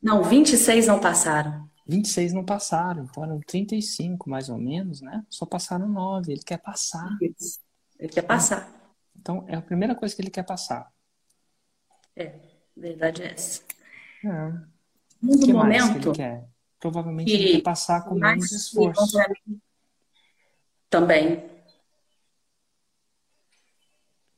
Não, 0.03 0.25
26 0.25 0.87
não 0.87 0.99
passaram. 0.99 1.71
26 1.87 2.33
não 2.33 2.45
passaram. 2.47 3.05
Então 3.05 3.23
eram 3.23 3.39
35, 3.41 4.31
mais 4.31 4.49
ou 4.49 4.57
menos, 4.57 5.03
né? 5.03 5.23
Só 5.29 5.45
passaram 5.45 5.87
9. 5.87 6.33
Ele 6.33 6.43
quer 6.43 6.57
passar. 6.57 7.07
Ele 7.21 8.09
quer 8.11 8.23
passar. 8.23 8.73
Então, 9.15 9.45
é 9.47 9.55
a 9.55 9.61
primeira 9.63 9.95
coisa 9.95 10.17
que 10.17 10.23
ele 10.23 10.31
quer 10.31 10.45
passar. 10.45 10.91
É, 12.17 12.35
verdade 12.75 13.23
é 13.23 13.33
essa. 13.33 13.61
É. 14.25 14.29
No 15.21 15.39
que 15.39 15.53
mais 15.53 15.77
que 15.77 15.89
momento, 15.91 16.09
ele 16.09 16.17
quer? 16.17 16.49
Provavelmente 16.81 17.27
que 17.31 17.37
ele 17.37 17.53
quer 17.57 17.63
passar 17.63 18.03
com 18.03 18.19
mais 18.19 18.37
menos 18.37 18.51
esforço. 18.51 19.19
também. 20.89 21.52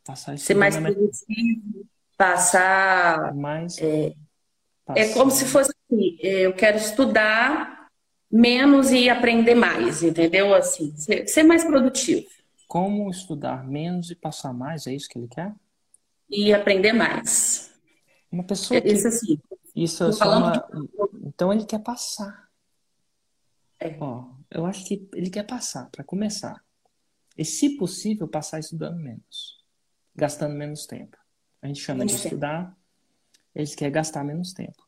Passar 0.04 0.38
Ser 0.38 0.54
mais 0.54 0.76
produtivo, 0.76 1.87
passar. 2.16 3.34
mais. 3.34 3.78
É 3.78 4.14
passar- 4.84 5.14
como 5.14 5.30
se 5.30 5.46
fosse 5.46 5.73
assim, 5.90 6.16
eu 6.20 6.54
quero 6.54 6.76
estudar 6.76 7.88
menos 8.30 8.90
e 8.90 9.08
aprender 9.08 9.54
mais, 9.54 10.02
entendeu? 10.02 10.54
Assim, 10.54 10.94
ser, 10.96 11.26
ser 11.28 11.42
mais 11.42 11.64
produtivo 11.64 12.26
Como 12.68 13.08
estudar 13.11 13.64
menos 13.66 14.11
e 14.11 14.14
passar 14.14 14.52
mais? 14.52 14.87
É 14.87 14.92
isso 14.94 15.08
que 15.08 15.18
ele 15.18 15.28
quer? 15.28 15.52
e 16.28 16.52
aprender 16.52 16.92
mais. 16.92 17.73
Uma 18.32 18.42
pessoa 18.44 18.80
que. 18.80 18.88
Isso 18.88 19.06
assim, 19.06 19.38
Isso 19.76 20.02
é 20.04 20.12
falando 20.12 20.44
uma. 20.73 21.11
Então 21.26 21.52
ele 21.52 21.64
quer 21.64 21.78
passar. 21.78 22.49
É. 23.78 23.96
Ó, 24.00 24.25
eu 24.50 24.66
acho 24.66 24.84
que 24.87 25.08
ele 25.14 25.30
quer 25.30 25.44
passar, 25.46 25.88
para 25.90 26.02
começar. 26.02 26.61
E, 27.37 27.44
se 27.44 27.76
possível, 27.76 28.26
passar 28.26 28.58
estudando 28.58 28.96
menos. 28.96 29.53
Gastando 30.14 30.54
menos 30.54 30.87
tempo. 30.87 31.16
A 31.61 31.66
gente 31.66 31.80
chama 31.80 32.00
Menos 32.00 32.12
de 32.12 32.18
tempo. 32.18 32.35
estudar, 32.35 32.78
ele 33.54 33.66
quer 33.75 33.90
gastar 33.90 34.23
menos 34.25 34.52
tempo. 34.52 34.87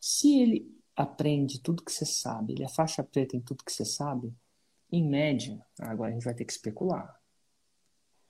Se 0.00 0.40
ele 0.40 0.76
aprende 0.94 1.60
tudo 1.60 1.84
que 1.84 1.92
você 1.92 2.04
sabe, 2.04 2.54
ele 2.54 2.64
é 2.64 2.68
faixa 2.68 3.04
preta 3.04 3.36
em 3.36 3.40
tudo 3.40 3.64
que 3.64 3.72
você 3.72 3.84
sabe, 3.84 4.34
em 4.90 5.06
média, 5.06 5.64
agora 5.80 6.10
a 6.10 6.12
gente 6.14 6.24
vai 6.24 6.34
ter 6.34 6.44
que 6.44 6.52
especular. 6.52 7.20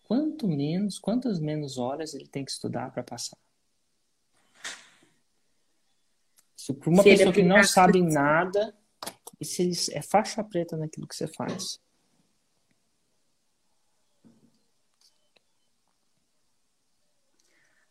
Quanto 0.04 0.48
menos, 0.48 0.98
quantas 0.98 1.38
menos 1.38 1.78
horas 1.78 2.14
ele 2.14 2.28
tem 2.28 2.44
que 2.44 2.50
estudar 2.50 2.90
para 2.92 3.02
passar? 3.02 3.36
Se 6.56 6.72
para 6.72 6.90
uma 6.90 7.02
se 7.02 7.10
pessoa 7.10 7.32
que 7.32 7.42
não 7.42 7.62
sabe 7.62 8.02
nada, 8.02 8.76
e 9.40 9.44
se 9.44 9.62
ele 9.62 9.76
é 9.92 10.02
faixa 10.02 10.42
preta 10.42 10.76
naquilo 10.76 11.06
que 11.06 11.14
você 11.14 11.28
faz. 11.28 11.80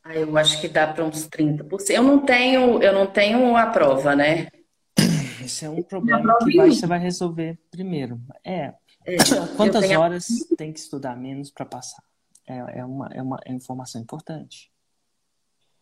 Ah, 0.08 0.16
eu 0.16 0.38
acho 0.38 0.62
que 0.62 0.68
dá 0.68 0.86
para 0.86 1.04
uns 1.04 1.28
30%. 1.28 1.90
Eu 1.90 2.04
não 2.04 2.24
tenho, 2.24 2.80
eu 2.80 2.94
não 2.94 3.08
tenho 3.08 3.58
a 3.58 3.66
prova, 3.66 4.16
né? 4.16 4.50
Esse 5.44 5.66
é 5.66 5.70
um 5.70 5.82
problema 5.82 6.38
que 6.38 6.56
vai, 6.56 6.70
você 6.70 6.86
vai 6.86 7.00
resolver 7.00 7.58
primeiro. 7.72 8.22
É, 8.44 8.72
é 9.04 9.18
quantas 9.58 9.90
horas 9.90 10.28
tem 10.56 10.72
que 10.72 10.78
estudar 10.78 11.18
menos 11.18 11.50
para 11.50 11.66
passar? 11.66 12.04
É, 12.48 12.82
é, 12.82 12.86
uma, 12.86 13.08
é 13.08 13.20
uma 13.20 13.40
é 13.44 13.52
informação 13.52 14.00
importante. 14.00 14.72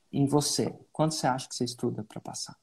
Em 0.09 0.25
você, 0.25 0.73
quanto 0.93 1.15
você 1.15 1.27
acha 1.27 1.49
que 1.49 1.55
você 1.55 1.65
estuda 1.65 2.01
para 2.05 2.21
passar? 2.21 2.55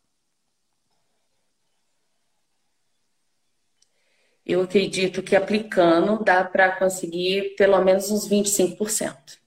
Eu 4.47 4.62
acredito 4.62 5.23
que 5.23 5.37
aplicando 5.37 6.25
dá 6.25 6.43
para 6.43 6.75
conseguir 6.79 7.55
pelo 7.57 7.85
menos 7.85 8.11
uns 8.11 8.26
25%. 8.26 9.39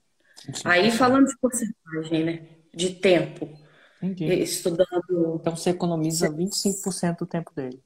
25%. 0.48 0.62
Aí 0.66 0.92
falando 0.92 1.28
de 1.28 1.38
porcentagem, 1.38 2.24
né? 2.24 2.48
De 2.74 2.92
tempo. 2.96 3.50
Entendi. 4.02 4.34
Estudando. 4.42 5.38
Então 5.40 5.56
você 5.56 5.70
economiza 5.70 6.30
25% 6.30 7.20
do 7.20 7.26
tempo 7.26 7.54
dele. 7.54 7.82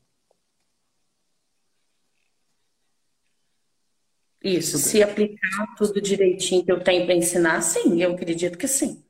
Isso, 4.44 4.78
se 4.78 5.04
aplicar 5.04 5.76
tudo 5.78 6.00
direitinho 6.00 6.64
que 6.64 6.72
eu 6.72 6.82
tenho 6.82 7.06
para 7.06 7.16
ensinar, 7.16 7.60
sim, 7.62 8.02
eu 8.02 8.14
acredito 8.14 8.58
que 8.58 8.68
sim. 8.68 9.04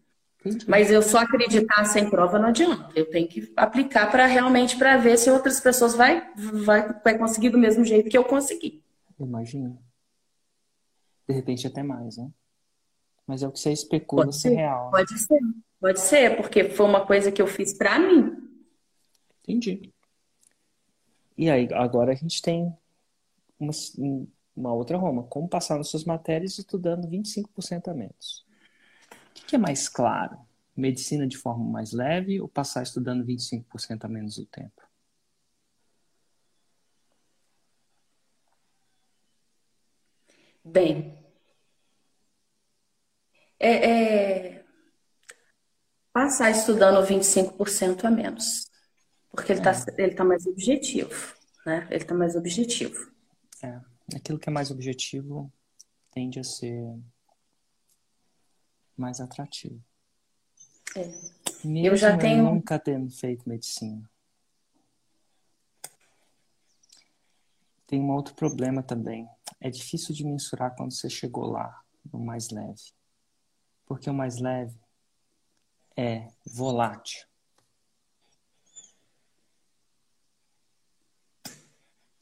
Entendi. 0.44 0.66
Mas 0.68 0.90
eu 0.90 1.02
só 1.02 1.20
acreditar 1.20 1.86
sem 1.86 2.10
prova 2.10 2.40
não 2.40 2.50
adianta. 2.50 2.90
Eu 2.96 3.10
tenho 3.10 3.28
que 3.28 3.52
aplicar 3.56 4.10
para 4.10 4.26
realmente 4.26 4.78
para 4.78 4.98
ver 4.98 5.18
se 5.18 5.30
outras 5.30 5.60
pessoas 5.60 5.96
vai, 5.96 6.32
vai, 6.36 6.94
vai 7.04 7.18
conseguir 7.18 7.50
do 7.50 7.58
mesmo 7.58 7.84
jeito 7.84 8.10
que 8.10 8.18
eu 8.18 8.24
consegui. 8.24 8.84
Imagina. 9.20 9.78
De 11.28 11.34
repente 11.34 11.68
até 11.68 11.84
mais, 11.84 12.18
né? 12.18 12.30
Mas 13.28 13.44
é 13.44 13.48
o 13.48 13.52
que 13.52 13.60
você 13.60 13.74
especula 13.74 14.24
pode 14.24 14.40
ser, 14.40 14.56
real. 14.56 14.90
Pode 14.90 15.20
ser, 15.20 15.40
pode 15.82 16.00
ser, 16.00 16.38
porque 16.38 16.70
foi 16.70 16.86
uma 16.86 17.06
coisa 17.06 17.30
que 17.30 17.42
eu 17.42 17.48
fiz 17.48 17.78
para 17.78 18.00
mim. 18.00 18.32
Entendi. 19.44 19.94
E 21.38 21.50
aí, 21.50 21.68
agora 21.74 22.14
a 22.14 22.16
gente 22.16 22.42
tem 22.42 22.74
uma, 23.60 23.72
uma 24.56 24.74
outra 24.74 24.98
Roma. 24.98 25.24
Como 25.24 25.50
passar 25.50 25.78
nas 25.78 25.90
suas 25.90 26.06
matérias 26.06 26.58
estudando 26.58 27.08
25% 27.08 27.90
a 27.90 27.94
menos. 27.94 28.46
O 29.12 29.46
que 29.46 29.56
é 29.56 29.60
mais 29.60 29.90
claro? 29.90 30.38
Medicina 30.76 31.28
de 31.28 31.38
forma 31.38 31.66
mais 31.66 31.92
leve 31.92 32.40
ou 32.40 32.48
passar 32.48 32.82
estudando 32.82 33.26
25% 33.26 34.06
a 34.06 34.08
menos 34.08 34.38
o 34.38 34.46
tempo? 34.46 34.82
Bem, 40.64 41.18
é, 43.60 43.90
é, 43.90 44.66
passar 46.14 46.52
estudando 46.52 47.06
25% 47.06 48.06
a 48.06 48.12
menos. 48.12 48.70
Porque 49.30 49.52
ele 49.52 49.60
está 49.60 49.72
é. 49.72 50.02
ele 50.04 50.16
tá 50.16 50.24
mais 50.24 50.46
objetivo. 50.46 51.36
Né? 51.66 51.88
Ele 51.90 52.04
está 52.04 52.16
mais 52.16 52.36
objetivo. 52.36 53.12
É 53.64 53.82
aquilo 54.16 54.40
que 54.40 54.50
é 54.50 54.52
mais 54.52 54.72
objetivo 54.72 55.52
tende 56.12 56.40
a 56.40 56.44
ser 56.44 56.98
mais 58.96 59.20
atrativo. 59.20 59.84
É. 60.96 61.04
Mesmo 61.64 61.88
eu 61.88 61.96
já 61.96 62.18
tenho 62.18 62.44
nunca 62.44 62.80
tendo 62.80 63.10
feito 63.12 63.48
medicina. 63.48 64.10
Tem 67.86 68.02
um 68.02 68.12
outro 68.12 68.34
problema 68.36 68.82
também. 68.84 69.28
É 69.60 69.70
difícil 69.70 70.14
de 70.14 70.26
mensurar 70.26 70.76
quando 70.76 70.94
você 70.94 71.10
chegou 71.10 71.46
lá, 71.46 71.84
no 72.12 72.20
mais 72.20 72.50
leve. 72.50 72.97
Porque 73.88 74.10
o 74.10 74.14
mais 74.14 74.38
leve 74.38 74.78
é 75.96 76.32
volátil. 76.46 77.26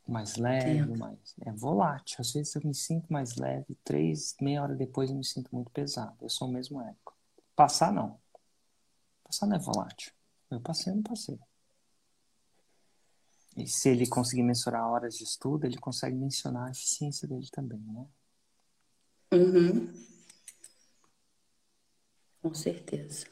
mais 0.07 0.35
leve, 0.35 0.97
mais 0.97 1.35
é 1.41 1.51
volátil. 1.51 2.17
Às 2.19 2.31
vezes 2.31 2.55
eu 2.55 2.61
me 2.63 2.75
sinto 2.75 3.11
mais 3.11 3.35
leve, 3.35 3.75
três, 3.83 4.35
meia 4.39 4.61
hora 4.61 4.75
depois 4.75 5.09
eu 5.09 5.15
me 5.15 5.25
sinto 5.25 5.49
muito 5.51 5.71
pesado. 5.71 6.15
Eu 6.21 6.29
sou 6.29 6.47
o 6.47 6.51
mesmo 6.51 6.79
época. 6.79 7.13
Passar 7.55 7.91
não. 7.91 8.19
Passar 9.23 9.47
não 9.47 9.55
é 9.55 9.59
volátil. 9.59 10.13
Eu 10.51 10.61
passei, 10.61 10.93
eu 10.93 10.97
não 10.97 11.03
passei. 11.03 11.39
E 13.57 13.67
se 13.67 13.89
ele 13.89 14.05
conseguir 14.05 14.43
mensurar 14.43 14.87
horas 14.87 15.15
de 15.15 15.23
estudo, 15.23 15.65
ele 15.65 15.77
consegue 15.77 16.15
mencionar 16.15 16.67
a 16.67 16.71
eficiência 16.71 17.27
dele 17.27 17.47
também, 17.51 17.79
né? 17.79 18.05
Uhum. 19.33 20.14
Com 22.45 22.53
certeza. 22.53 23.25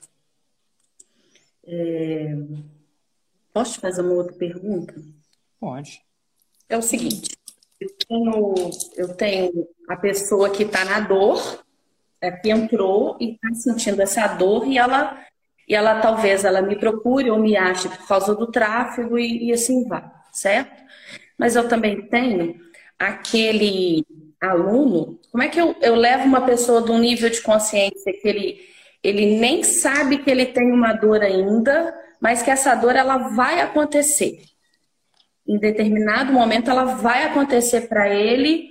É... 1.65 2.35
Posso 3.53 3.73
te 3.73 3.79
fazer 3.79 4.01
uma 4.01 4.13
outra 4.13 4.33
pergunta? 4.33 4.95
Pode 5.59 6.03
é 6.73 6.77
o 6.77 6.81
seguinte: 6.81 7.29
eu 7.79 7.89
tenho, 8.07 8.53
eu 8.95 9.15
tenho 9.15 9.67
a 9.87 9.95
pessoa 9.95 10.49
que 10.49 10.63
está 10.63 10.83
na 10.83 10.99
dor, 11.01 11.63
é, 12.19 12.31
que 12.31 12.49
entrou 12.49 13.17
e 13.19 13.33
está 13.33 13.53
sentindo 13.53 14.01
essa 14.01 14.27
dor 14.27 14.65
e 14.67 14.77
ela, 14.79 15.23
e 15.67 15.75
ela 15.75 16.01
talvez 16.01 16.43
ela 16.43 16.61
me 16.61 16.75
procure 16.75 17.29
ou 17.29 17.39
me 17.39 17.55
ache 17.55 17.87
por 17.89 18.07
causa 18.07 18.33
do 18.33 18.47
tráfego 18.47 19.19
e, 19.19 19.49
e 19.49 19.53
assim 19.53 19.87
vai, 19.87 20.09
certo? 20.31 20.83
Mas 21.37 21.55
eu 21.55 21.67
também 21.67 22.07
tenho 22.07 22.59
aquele 22.97 24.03
aluno, 24.41 25.19
como 25.31 25.43
é 25.43 25.49
que 25.49 25.59
eu, 25.59 25.75
eu 25.81 25.95
levo 25.95 26.25
uma 26.25 26.41
pessoa 26.41 26.81
de 26.81 26.91
um 26.91 26.99
nível 26.99 27.29
de 27.29 27.41
consciência 27.41 28.11
que 28.11 28.27
ele, 28.27 28.72
ele 29.03 29.37
nem 29.37 29.63
sabe 29.63 30.19
que 30.19 30.31
ele 30.31 30.45
tem 30.45 30.71
uma 30.71 30.93
dor 30.93 31.21
ainda, 31.21 31.93
mas 32.19 32.41
que 32.41 32.49
essa 32.49 32.73
dor 32.73 32.95
ela 32.95 33.17
vai 33.29 33.59
acontecer 33.59 34.41
em 35.47 35.57
determinado 35.57 36.31
momento 36.31 36.69
ela 36.69 36.85
vai 36.85 37.23
acontecer 37.23 37.87
para 37.87 38.09
ele, 38.09 38.69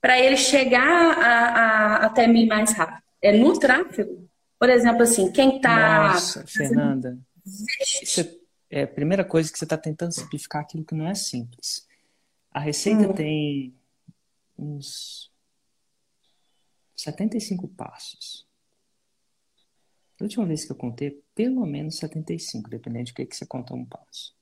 para 0.00 0.18
ele 0.18 0.36
chegar 0.36 1.18
a, 1.18 1.26
a, 1.26 1.96
até 2.06 2.26
mim 2.26 2.46
mais 2.46 2.72
rápido. 2.72 3.02
É 3.20 3.32
no 3.32 3.58
tráfego. 3.58 4.28
Por 4.58 4.68
exemplo, 4.70 5.02
assim, 5.02 5.32
quem 5.32 5.56
está. 5.56 6.12
Nossa, 6.12 6.46
Fernanda. 6.46 7.18
Você, 7.44 8.40
é 8.70 8.82
a 8.82 8.88
primeira 8.88 9.24
coisa 9.24 9.50
que 9.50 9.58
você 9.58 9.64
está 9.64 9.76
tentando 9.76 10.12
simplificar 10.12 10.62
aquilo 10.62 10.84
que 10.84 10.94
não 10.94 11.06
é 11.06 11.14
simples. 11.14 11.86
A 12.50 12.60
receita 12.60 13.08
hum. 13.08 13.12
tem 13.12 13.74
uns 14.56 15.30
75 16.96 17.66
passos. 17.68 18.46
A 20.20 20.24
última 20.24 20.46
vez 20.46 20.64
que 20.64 20.72
eu 20.72 20.76
contei, 20.76 21.22
pelo 21.34 21.66
menos 21.66 21.96
75, 21.96 22.70
dependendo 22.70 23.06
de 23.06 23.14
que, 23.14 23.26
que 23.26 23.36
você 23.36 23.44
conta 23.44 23.74
um 23.74 23.84
passo. 23.84 24.34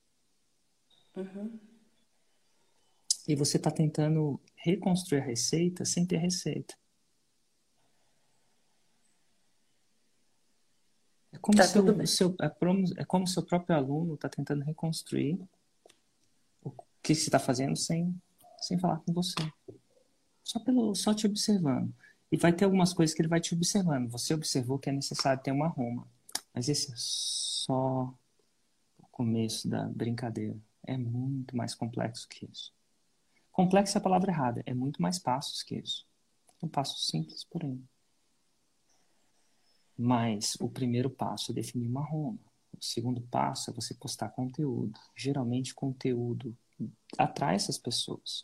Uhum. 1.15 1.59
E 3.27 3.35
você 3.35 3.57
está 3.57 3.71
tentando 3.71 4.39
reconstruir 4.55 5.21
a 5.21 5.25
receita 5.25 5.85
sem 5.85 6.05
ter 6.05 6.17
receita. 6.17 6.75
É 11.31 11.37
como, 11.39 11.57
tá 11.57 11.63
seu, 11.63 11.83
o 11.83 12.07
seu, 12.07 12.35
é, 12.39 13.01
é 13.01 13.05
como 13.05 13.27
seu 13.27 13.43
próprio 13.43 13.75
aluno 13.75 14.13
está 14.13 14.29
tentando 14.29 14.63
reconstruir 14.63 15.39
o 16.61 16.71
que 17.01 17.15
você 17.15 17.23
está 17.23 17.39
fazendo 17.39 17.75
sem, 17.75 18.15
sem 18.59 18.77
falar 18.77 18.99
com 18.99 19.11
você. 19.11 19.35
Só, 20.43 20.59
pelo, 20.59 20.93
só 20.93 21.13
te 21.13 21.25
observando. 21.25 21.93
E 22.33 22.35
vai 22.35 22.51
ter 22.51 22.65
algumas 22.65 22.91
coisas 22.93 23.15
que 23.15 23.21
ele 23.21 23.29
vai 23.29 23.39
te 23.39 23.53
observando. 23.53 24.09
Você 24.09 24.33
observou 24.33 24.79
que 24.79 24.89
é 24.89 24.91
necessário 24.91 25.43
ter 25.43 25.51
uma 25.51 25.67
Roma. 25.67 26.07
Mas 26.51 26.67
esse 26.67 26.91
é 26.91 26.95
só 26.97 28.11
o 28.97 29.07
começo 29.11 29.69
da 29.69 29.87
brincadeira. 29.89 30.59
É 30.81 30.97
muito 30.97 31.55
mais 31.55 31.75
complexo 31.75 32.27
que 32.27 32.49
isso. 32.51 32.73
Complexo 33.51 33.95
é 33.95 33.99
a 33.99 34.03
palavra 34.03 34.31
errada. 34.31 34.63
É 34.65 34.73
muito 34.73 34.99
mais 34.99 35.19
passos 35.19 35.61
que 35.61 35.75
isso. 35.75 36.07
Um 36.59 36.67
passo 36.67 36.97
simples, 36.97 37.43
porém. 37.43 37.87
Mas 39.95 40.57
o 40.59 40.67
primeiro 40.67 41.11
passo 41.11 41.51
é 41.51 41.53
definir 41.53 41.87
uma 41.87 42.03
Roma. 42.03 42.39
O 42.75 42.83
segundo 42.83 43.21
passo 43.21 43.69
é 43.69 43.73
você 43.75 43.93
postar 43.93 44.29
conteúdo. 44.29 44.99
Geralmente, 45.15 45.75
conteúdo 45.75 46.57
atrai 47.15 47.53
essas 47.53 47.77
pessoas. 47.77 48.43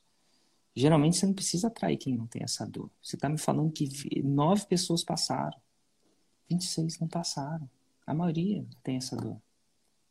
Geralmente, 0.79 1.17
você 1.17 1.25
não 1.25 1.33
precisa 1.33 1.67
atrair 1.67 1.97
quem 1.97 2.15
não 2.15 2.25
tem 2.25 2.43
essa 2.43 2.65
dor. 2.65 2.89
Você 3.01 3.15
está 3.15 3.27
me 3.27 3.37
falando 3.37 3.71
que 3.71 3.89
nove 4.23 4.65
pessoas 4.65 5.03
passaram. 5.03 5.59
26 6.49 6.99
não 6.99 7.07
passaram. 7.07 7.69
A 8.07 8.13
maioria 8.13 8.65
tem 8.81 8.97
essa 8.97 9.15
dor. 9.15 9.37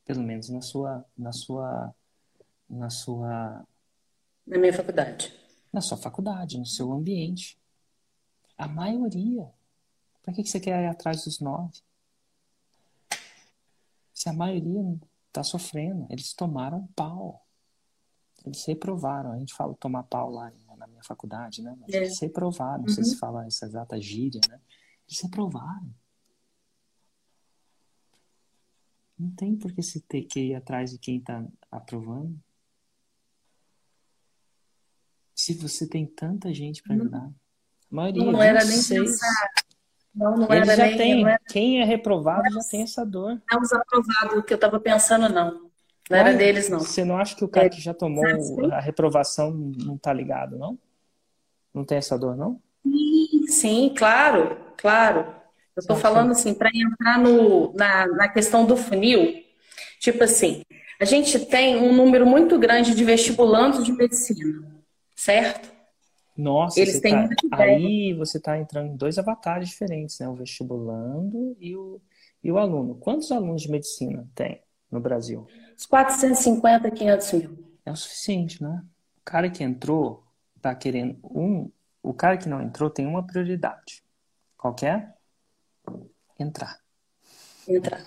Pelo 0.04 0.22
menos 0.22 0.48
na 0.48 0.60
sua, 0.60 1.04
na 1.16 1.32
sua 1.32 1.94
na 2.68 2.90
sua. 2.90 3.66
Na 4.46 4.58
minha 4.58 4.72
faculdade. 4.72 5.32
Na 5.72 5.80
sua 5.80 5.96
faculdade, 5.96 6.58
no 6.58 6.66
seu 6.66 6.92
ambiente. 6.92 7.58
A 8.56 8.68
maioria. 8.68 9.50
Para 10.22 10.34
que 10.34 10.44
você 10.44 10.60
quer 10.60 10.82
ir 10.82 10.86
atrás 10.88 11.24
dos 11.24 11.40
nove? 11.40 11.80
Se 14.12 14.28
a 14.28 14.32
maioria 14.32 14.98
está 15.28 15.42
sofrendo, 15.42 16.06
eles 16.10 16.34
tomaram 16.34 16.86
pau. 16.88 17.46
Eles 18.48 18.64
reprovaram. 18.66 19.32
A 19.32 19.38
gente 19.38 19.54
fala 19.54 19.74
tomar 19.74 20.02
pau 20.04 20.30
lá 20.30 20.50
na 20.76 20.86
minha 20.86 21.02
faculdade, 21.02 21.62
né? 21.62 21.76
Mas 21.80 21.94
é. 21.94 21.98
eles 21.98 22.18
reprovaram. 22.20 22.78
Não 22.78 22.88
uhum. 22.88 22.94
sei 22.94 23.04
se 23.04 23.12
uhum. 23.12 23.18
fala 23.18 23.46
essa 23.46 23.66
exata 23.66 24.00
gíria, 24.00 24.40
né? 24.48 24.60
Eles 25.08 25.20
reprovaram. 25.20 25.94
Não 29.18 29.30
tem 29.30 29.56
por 29.56 29.72
que 29.72 29.82
se 29.82 30.00
ter 30.00 30.22
que 30.22 30.40
ir 30.40 30.54
atrás 30.54 30.92
de 30.92 30.98
quem 30.98 31.18
está 31.18 31.44
aprovando. 31.70 32.38
Se 35.34 35.54
você 35.54 35.88
tem 35.88 36.06
tanta 36.06 36.52
gente 36.54 36.82
para 36.82 36.94
ajudar. 36.94 37.26
A 37.26 37.94
maioria, 37.94 38.24
não, 38.24 38.32
não 38.32 38.42
era 38.42 38.64
nem 38.64 38.82
pensar. 38.82 39.50
Não, 40.14 40.36
não 40.36 40.46
Ele 40.46 40.62
era 40.62 40.76
já 40.76 40.86
nem, 40.86 40.96
tem. 40.96 41.24
Era... 41.24 41.38
Quem 41.48 41.80
é 41.80 41.84
reprovado 41.84 42.52
já 42.52 42.60
tem 42.70 42.82
essa 42.82 43.04
dor. 43.04 43.40
Não 43.50 43.60
os 43.60 43.72
aprovados 43.72 44.44
que 44.44 44.52
eu 44.52 44.56
estava 44.56 44.78
pensando, 44.80 45.28
não. 45.28 45.67
Não 46.10 46.18
era 46.18 46.32
deles, 46.32 46.68
não. 46.68 46.80
Você 46.80 47.04
não 47.04 47.18
acha 47.18 47.36
que 47.36 47.44
o 47.44 47.48
cara 47.48 47.66
é. 47.66 47.70
que 47.70 47.80
já 47.80 47.92
tomou 47.92 48.24
a 48.72 48.80
reprovação 48.80 49.50
não 49.50 49.96
está 49.96 50.12
ligado, 50.12 50.56
não? 50.56 50.78
Não 51.72 51.84
tem 51.84 51.98
essa 51.98 52.18
dor, 52.18 52.36
não? 52.36 52.60
Sim, 52.82 53.46
sim 53.48 53.94
claro, 53.96 54.56
claro. 54.76 55.38
Eu 55.76 55.80
estou 55.80 55.96
falando 55.96 56.32
assim, 56.32 56.54
para 56.54 56.70
entrar 56.74 57.18
no, 57.18 57.72
na, 57.74 58.06
na 58.08 58.28
questão 58.28 58.66
do 58.66 58.76
funil, 58.76 59.44
tipo 60.00 60.24
assim, 60.24 60.62
a 61.00 61.04
gente 61.04 61.38
tem 61.46 61.76
um 61.76 61.94
número 61.94 62.26
muito 62.26 62.58
grande 62.58 62.94
de 62.94 63.04
vestibulandos 63.04 63.84
de 63.84 63.92
medicina, 63.92 64.66
certo? 65.14 65.70
Nossa, 66.36 66.80
Eles 66.80 67.00
têm 67.00 67.28
tá, 67.50 67.58
aí 67.58 68.14
você 68.14 68.38
está 68.38 68.58
entrando 68.58 68.92
em 68.92 68.96
dois 68.96 69.18
avatares 69.18 69.68
diferentes, 69.68 70.18
né? 70.20 70.28
O 70.28 70.34
vestibulando 70.34 71.56
e 71.60 71.76
o, 71.76 72.00
e 72.42 72.50
o 72.50 72.58
aluno. 72.58 72.94
Quantos 72.96 73.30
alunos 73.32 73.62
de 73.62 73.70
medicina 73.70 74.28
tem 74.34 74.60
no 74.90 75.00
Brasil? 75.00 75.46
Os 75.76 75.86
450, 75.86 76.90
500 76.90 77.32
mil. 77.32 77.78
É 77.84 77.90
o 77.92 77.96
suficiente, 77.96 78.62
né? 78.62 78.84
O 79.18 79.22
cara 79.24 79.50
que 79.50 79.62
entrou 79.62 80.24
está 80.56 80.74
querendo 80.74 81.18
um. 81.24 81.70
O 82.02 82.12
cara 82.12 82.36
que 82.36 82.48
não 82.48 82.60
entrou 82.60 82.90
tem 82.90 83.06
uma 83.06 83.26
prioridade. 83.26 84.02
Qual 84.56 84.74
é? 84.82 85.12
Entrar. 86.38 86.78
Entrar. 87.66 88.04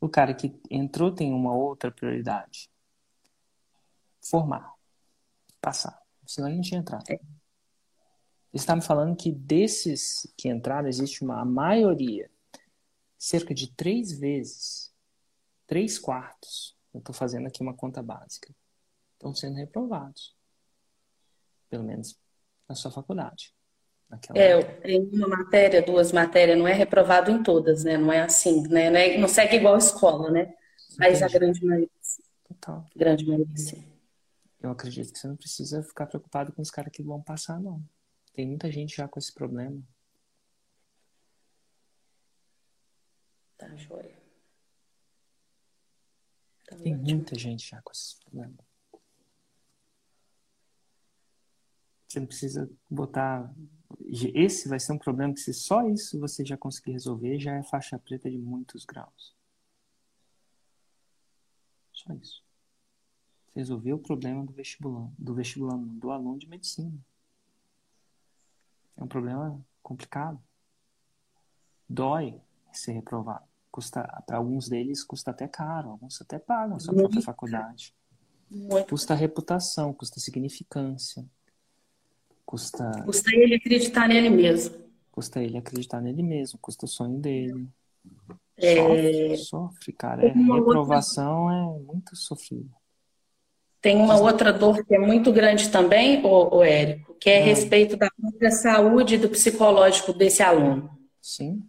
O 0.00 0.08
cara 0.08 0.34
que 0.34 0.54
entrou 0.70 1.14
tem 1.14 1.32
uma 1.32 1.54
outra 1.54 1.90
prioridade. 1.90 2.70
Formar. 4.20 4.72
Passar. 5.60 6.00
Senão 6.26 6.48
a 6.48 6.52
gente 6.52 6.72
ia 6.72 6.78
entrar. 6.78 7.02
É. 7.08 7.16
Você 8.52 8.64
está 8.64 8.76
me 8.76 8.82
falando 8.82 9.16
que 9.16 9.32
desses 9.32 10.26
que 10.36 10.48
entraram, 10.48 10.88
existe 10.88 11.24
uma 11.24 11.44
maioria, 11.44 12.30
cerca 13.16 13.54
de 13.54 13.72
três 13.74 14.12
vezes, 14.12 14.91
três 15.66 15.98
quartos, 15.98 16.76
eu 16.92 16.98
estou 16.98 17.14
fazendo 17.14 17.46
aqui 17.46 17.62
uma 17.62 17.74
conta 17.74 18.02
básica, 18.02 18.54
estão 19.14 19.34
sendo 19.34 19.56
reprovados. 19.56 20.36
Pelo 21.68 21.84
menos 21.84 22.18
na 22.68 22.74
sua 22.74 22.90
faculdade. 22.90 23.54
É, 24.34 24.90
em 24.90 25.08
uma 25.14 25.26
matéria, 25.26 25.80
duas 25.80 26.12
matérias, 26.12 26.58
não 26.58 26.68
é 26.68 26.72
reprovado 26.72 27.30
em 27.30 27.42
todas, 27.42 27.82
né? 27.82 27.96
Não 27.96 28.12
é 28.12 28.20
assim, 28.20 28.68
né? 28.68 28.90
Não, 28.90 28.98
é, 28.98 29.16
não 29.16 29.28
segue 29.28 29.56
igual 29.56 29.74
a 29.74 29.78
escola, 29.78 30.30
né? 30.30 30.54
Mas 30.98 31.22
a 31.22 31.28
grande 31.28 31.64
maioria. 31.64 31.88
Total. 32.46 32.86
Grande 32.94 33.26
maioria, 33.26 33.56
sim. 33.56 33.90
Eu 34.60 34.70
acredito 34.70 35.12
que 35.12 35.18
você 35.18 35.26
não 35.26 35.36
precisa 35.36 35.82
ficar 35.82 36.06
preocupado 36.06 36.52
com 36.52 36.60
os 36.60 36.70
caras 36.70 36.92
que 36.92 37.02
vão 37.02 37.22
passar, 37.22 37.58
não. 37.58 37.82
Tem 38.34 38.46
muita 38.46 38.70
gente 38.70 38.94
já 38.94 39.08
com 39.08 39.18
esse 39.18 39.32
problema. 39.32 39.82
Tá, 43.56 43.74
joia. 43.76 44.21
Tem 46.76 46.96
muita 46.96 47.38
gente 47.38 47.68
já 47.68 47.80
com 47.82 47.92
esse 47.92 48.18
problema. 48.20 48.54
Você 52.06 52.20
não 52.20 52.26
precisa 52.26 52.70
botar. 52.90 53.54
Esse 54.34 54.68
vai 54.68 54.78
ser 54.78 54.92
um 54.92 54.98
problema 54.98 55.32
que, 55.32 55.40
se 55.40 55.54
só 55.54 55.88
isso 55.88 56.20
você 56.20 56.44
já 56.44 56.56
conseguir 56.56 56.92
resolver, 56.92 57.38
já 57.38 57.54
é 57.54 57.62
faixa 57.62 57.98
preta 57.98 58.30
de 58.30 58.38
muitos 58.38 58.84
graus. 58.84 59.34
Só 61.92 62.12
isso. 62.14 62.42
Você 63.46 63.60
resolveu 63.60 63.96
o 63.96 64.02
problema 64.02 64.44
do 64.44 64.52
vestibulando, 64.52 65.14
do 65.18 65.34
vestibulando, 65.34 65.86
do 65.86 66.10
aluno 66.10 66.38
de 66.38 66.48
medicina. 66.48 66.98
É 68.96 69.02
um 69.02 69.08
problema 69.08 69.64
complicado. 69.82 70.42
Dói 71.88 72.40
ser 72.72 72.92
reprovado. 72.92 73.51
Custa, 73.72 74.02
para 74.26 74.36
alguns 74.36 74.68
deles 74.68 75.02
custa 75.02 75.30
até 75.30 75.48
caro, 75.48 75.88
alguns 75.88 76.20
até 76.20 76.38
pagam 76.38 76.76
a 76.76 76.78
sua 76.78 76.92
Muito 76.92 77.04
própria 77.04 77.22
faculdade. 77.22 77.94
Muito. 78.50 78.90
Custa 78.90 79.14
reputação, 79.14 79.94
custa 79.94 80.20
significância. 80.20 81.24
Custa. 82.44 82.90
Custa 83.06 83.34
ele 83.34 83.54
acreditar 83.54 84.06
nele 84.06 84.28
mesmo. 84.28 84.76
Custa 85.10 85.42
ele 85.42 85.56
acreditar 85.56 86.02
nele 86.02 86.22
mesmo, 86.22 86.58
custa 86.60 86.84
o 86.84 86.88
sonho 86.88 87.18
dele. 87.18 87.66
É... 88.58 88.76
Sofre, 88.76 89.36
sofre, 89.38 89.92
cara. 89.92 90.26
É, 90.26 90.32
reprovação 90.32 91.44
outra... 91.44 91.56
é 91.56 91.86
muito 91.86 92.14
sofrido. 92.14 92.70
Tem 93.80 93.96
uma 93.96 94.20
outra 94.20 94.52
dor 94.52 94.84
que 94.84 94.94
é 94.94 94.98
muito 94.98 95.32
grande 95.32 95.70
também, 95.70 96.24
o, 96.24 96.56
o 96.56 96.62
Érico, 96.62 97.14
que 97.14 97.30
é 97.30 97.38
a 97.38 97.40
é. 97.40 97.44
respeito 97.44 97.96
da 97.96 98.08
própria 98.10 98.50
saúde 98.50 99.14
e 99.14 99.18
do 99.18 99.30
psicológico 99.30 100.12
desse 100.12 100.42
aluno. 100.42 100.90
Sim. 101.20 101.66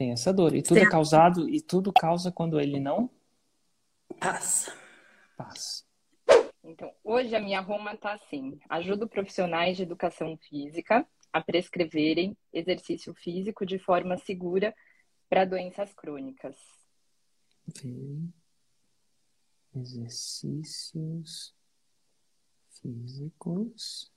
Tem 0.00 0.12
essa 0.12 0.32
dor. 0.32 0.54
E 0.54 0.62
tudo 0.62 0.78
é 0.78 0.88
causado, 0.88 1.46
e 1.46 1.60
tudo 1.60 1.92
causa 1.92 2.32
quando 2.32 2.58
ele 2.58 2.80
não 2.80 3.10
passa. 4.18 4.74
Passa. 5.36 5.84
Então, 6.64 6.90
hoje 7.04 7.36
a 7.36 7.38
minha 7.38 7.60
Roma 7.60 7.92
está 7.92 8.14
assim: 8.14 8.58
ajudo 8.66 9.06
profissionais 9.06 9.76
de 9.76 9.82
educação 9.82 10.38
física 10.38 11.06
a 11.30 11.42
prescreverem 11.42 12.34
exercício 12.50 13.12
físico 13.12 13.66
de 13.66 13.78
forma 13.78 14.16
segura 14.16 14.74
para 15.28 15.44
doenças 15.44 15.92
crônicas. 15.92 16.56
Exercícios 19.76 21.54
físicos 22.70 24.10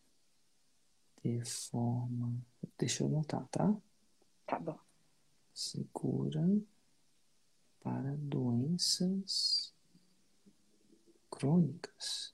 de 1.22 1.44
forma. 1.44 2.38
Deixa 2.80 3.04
eu 3.04 3.08
anotar, 3.08 3.46
tá? 3.50 3.76
Tá 4.48 4.58
bom. 4.58 4.80
Segura 5.54 6.44
para 7.82 8.16
doenças 8.18 9.74
crônicas. 11.30 12.34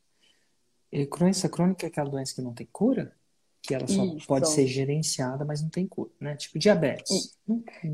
E 0.92 1.06
doença 1.06 1.50
crônica 1.50 1.86
é 1.86 1.90
aquela 1.90 2.10
doença 2.10 2.36
que 2.36 2.42
não 2.42 2.54
tem 2.54 2.68
cura? 2.72 3.16
Que 3.62 3.76
ela 3.76 3.88
só 3.88 4.06
Isso. 4.06 4.26
pode 4.26 4.50
ser 4.50 4.66
gerenciada, 4.68 5.44
mas 5.44 5.62
não 5.62 5.70
tem 5.70 5.86
cura, 5.86 6.12
né? 6.20 6.36
Tipo 6.36 6.58
diabetes. 6.58 7.38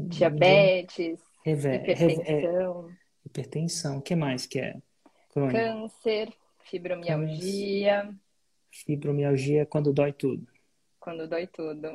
diabetes, 0.07 1.19
Reve... 1.43 1.75
hipertensão. 1.75 2.89
É... 2.89 2.97
Hipertensão. 3.25 3.97
O 3.97 4.01
que 4.01 4.15
mais 4.15 4.45
que 4.45 4.59
é 4.59 4.81
crônica? 5.29 5.59
Câncer, 5.59 6.33
fibromialgia. 6.63 8.15
Fibromialgia 8.71 9.61
é 9.63 9.65
quando 9.65 9.91
dói 9.91 10.13
tudo. 10.13 10.47
Quando 10.99 11.27
dói 11.27 11.47
tudo. 11.47 11.89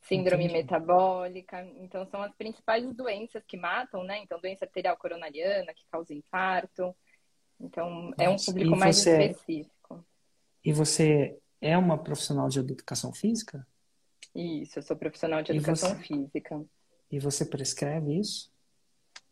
Síndrome 0.00 0.44
Entendi. 0.44 0.62
metabólica. 0.62 1.62
Então, 1.76 2.06
são 2.06 2.22
as 2.22 2.34
principais 2.34 2.94
doenças 2.94 3.44
que 3.44 3.56
matam, 3.56 4.04
né? 4.04 4.18
Então, 4.18 4.40
doença 4.40 4.64
arterial 4.64 4.96
coronariana, 4.96 5.74
que 5.74 5.84
causa 5.90 6.14
infarto. 6.14 6.94
Então, 7.60 8.12
é 8.16 8.28
um 8.28 8.36
público 8.36 8.76
mais 8.76 8.96
você, 8.96 9.26
específico. 9.26 10.04
E 10.64 10.72
você 10.72 11.38
é 11.60 11.76
uma 11.76 11.98
profissional 11.98 12.48
de 12.48 12.60
educação 12.60 13.12
física? 13.12 13.66
Isso, 14.34 14.78
eu 14.78 14.82
sou 14.82 14.96
profissional 14.96 15.42
de 15.42 15.52
educação 15.52 15.94
você, 15.96 16.04
física. 16.04 16.64
E 17.10 17.18
você 17.18 17.44
prescreve 17.44 18.18
isso? 18.18 18.52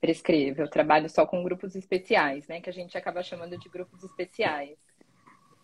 Prescrevo. 0.00 0.62
Eu 0.62 0.70
trabalho 0.70 1.09
só 1.09 1.26
com 1.26 1.42
grupos 1.42 1.74
especiais, 1.76 2.46
né? 2.48 2.61
Que 2.61 2.70
a 2.70 2.72
gente 2.72 2.98
acaba 2.98 3.22
chamando 3.22 3.57
de 3.59 3.68
grupos 3.68 4.02
especiais. 4.02 4.76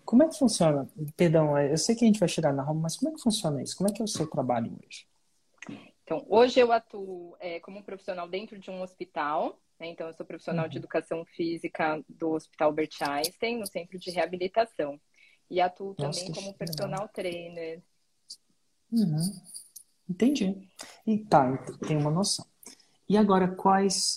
Como 0.05 0.23
é 0.23 0.29
que 0.29 0.39
funciona? 0.39 0.89
Perdão, 1.17 1.59
eu 1.59 1.79
sei 1.79 1.95
que 1.95 2.05
a 2.05 2.07
gente 2.07 2.21
vai 2.21 2.29
tirar 2.29 2.53
na 2.53 2.63
Roma, 2.63 2.83
mas 2.83 2.97
como 2.97 3.11
é 3.11 3.15
que 3.15 3.23
funciona 3.23 3.63
isso? 3.63 3.77
Como 3.77 3.89
é 3.89 3.93
que 3.93 4.03
é 4.03 4.05
o 4.05 4.09
seu 4.09 4.27
trabalho 4.29 4.77
hoje? 4.85 5.07
Então, 6.03 6.27
hoje 6.29 6.61
eu 6.61 6.73
atuo 6.73 7.37
é, 7.39 7.61
como 7.61 7.83
profissional 7.83 8.29
dentro 8.29 8.59
de 8.59 8.71
um 8.71 8.83
hospital, 8.83 9.59
né? 9.79 9.89
Então, 9.89 10.07
eu 10.07 10.13
sou 10.15 10.25
profissional 10.25 10.65
uhum. 10.65 10.71
de 10.71 10.79
educação 10.79 11.25
física 11.25 12.03
do 12.09 12.31
Hospital 12.33 12.69
Albert 12.69 12.91
Einstein, 13.01 13.59
no 13.59 13.67
centro 13.67 13.99
de 13.99 14.11
reabilitação. 14.11 15.01
E 15.51 15.61
atuo 15.61 15.95
Nossa, 15.99 16.21
também 16.21 16.35
como 16.35 16.55
personal 16.55 17.01
legal. 17.01 17.09
trainer. 17.09 17.83
Uhum. 18.93 19.43
Entendi. 20.09 20.69
E 21.07 21.19
tá, 21.19 21.57
tem 21.87 21.97
uma 21.97 22.11
noção. 22.11 22.47
E 23.09 23.17
agora, 23.17 23.49
quais. 23.49 24.17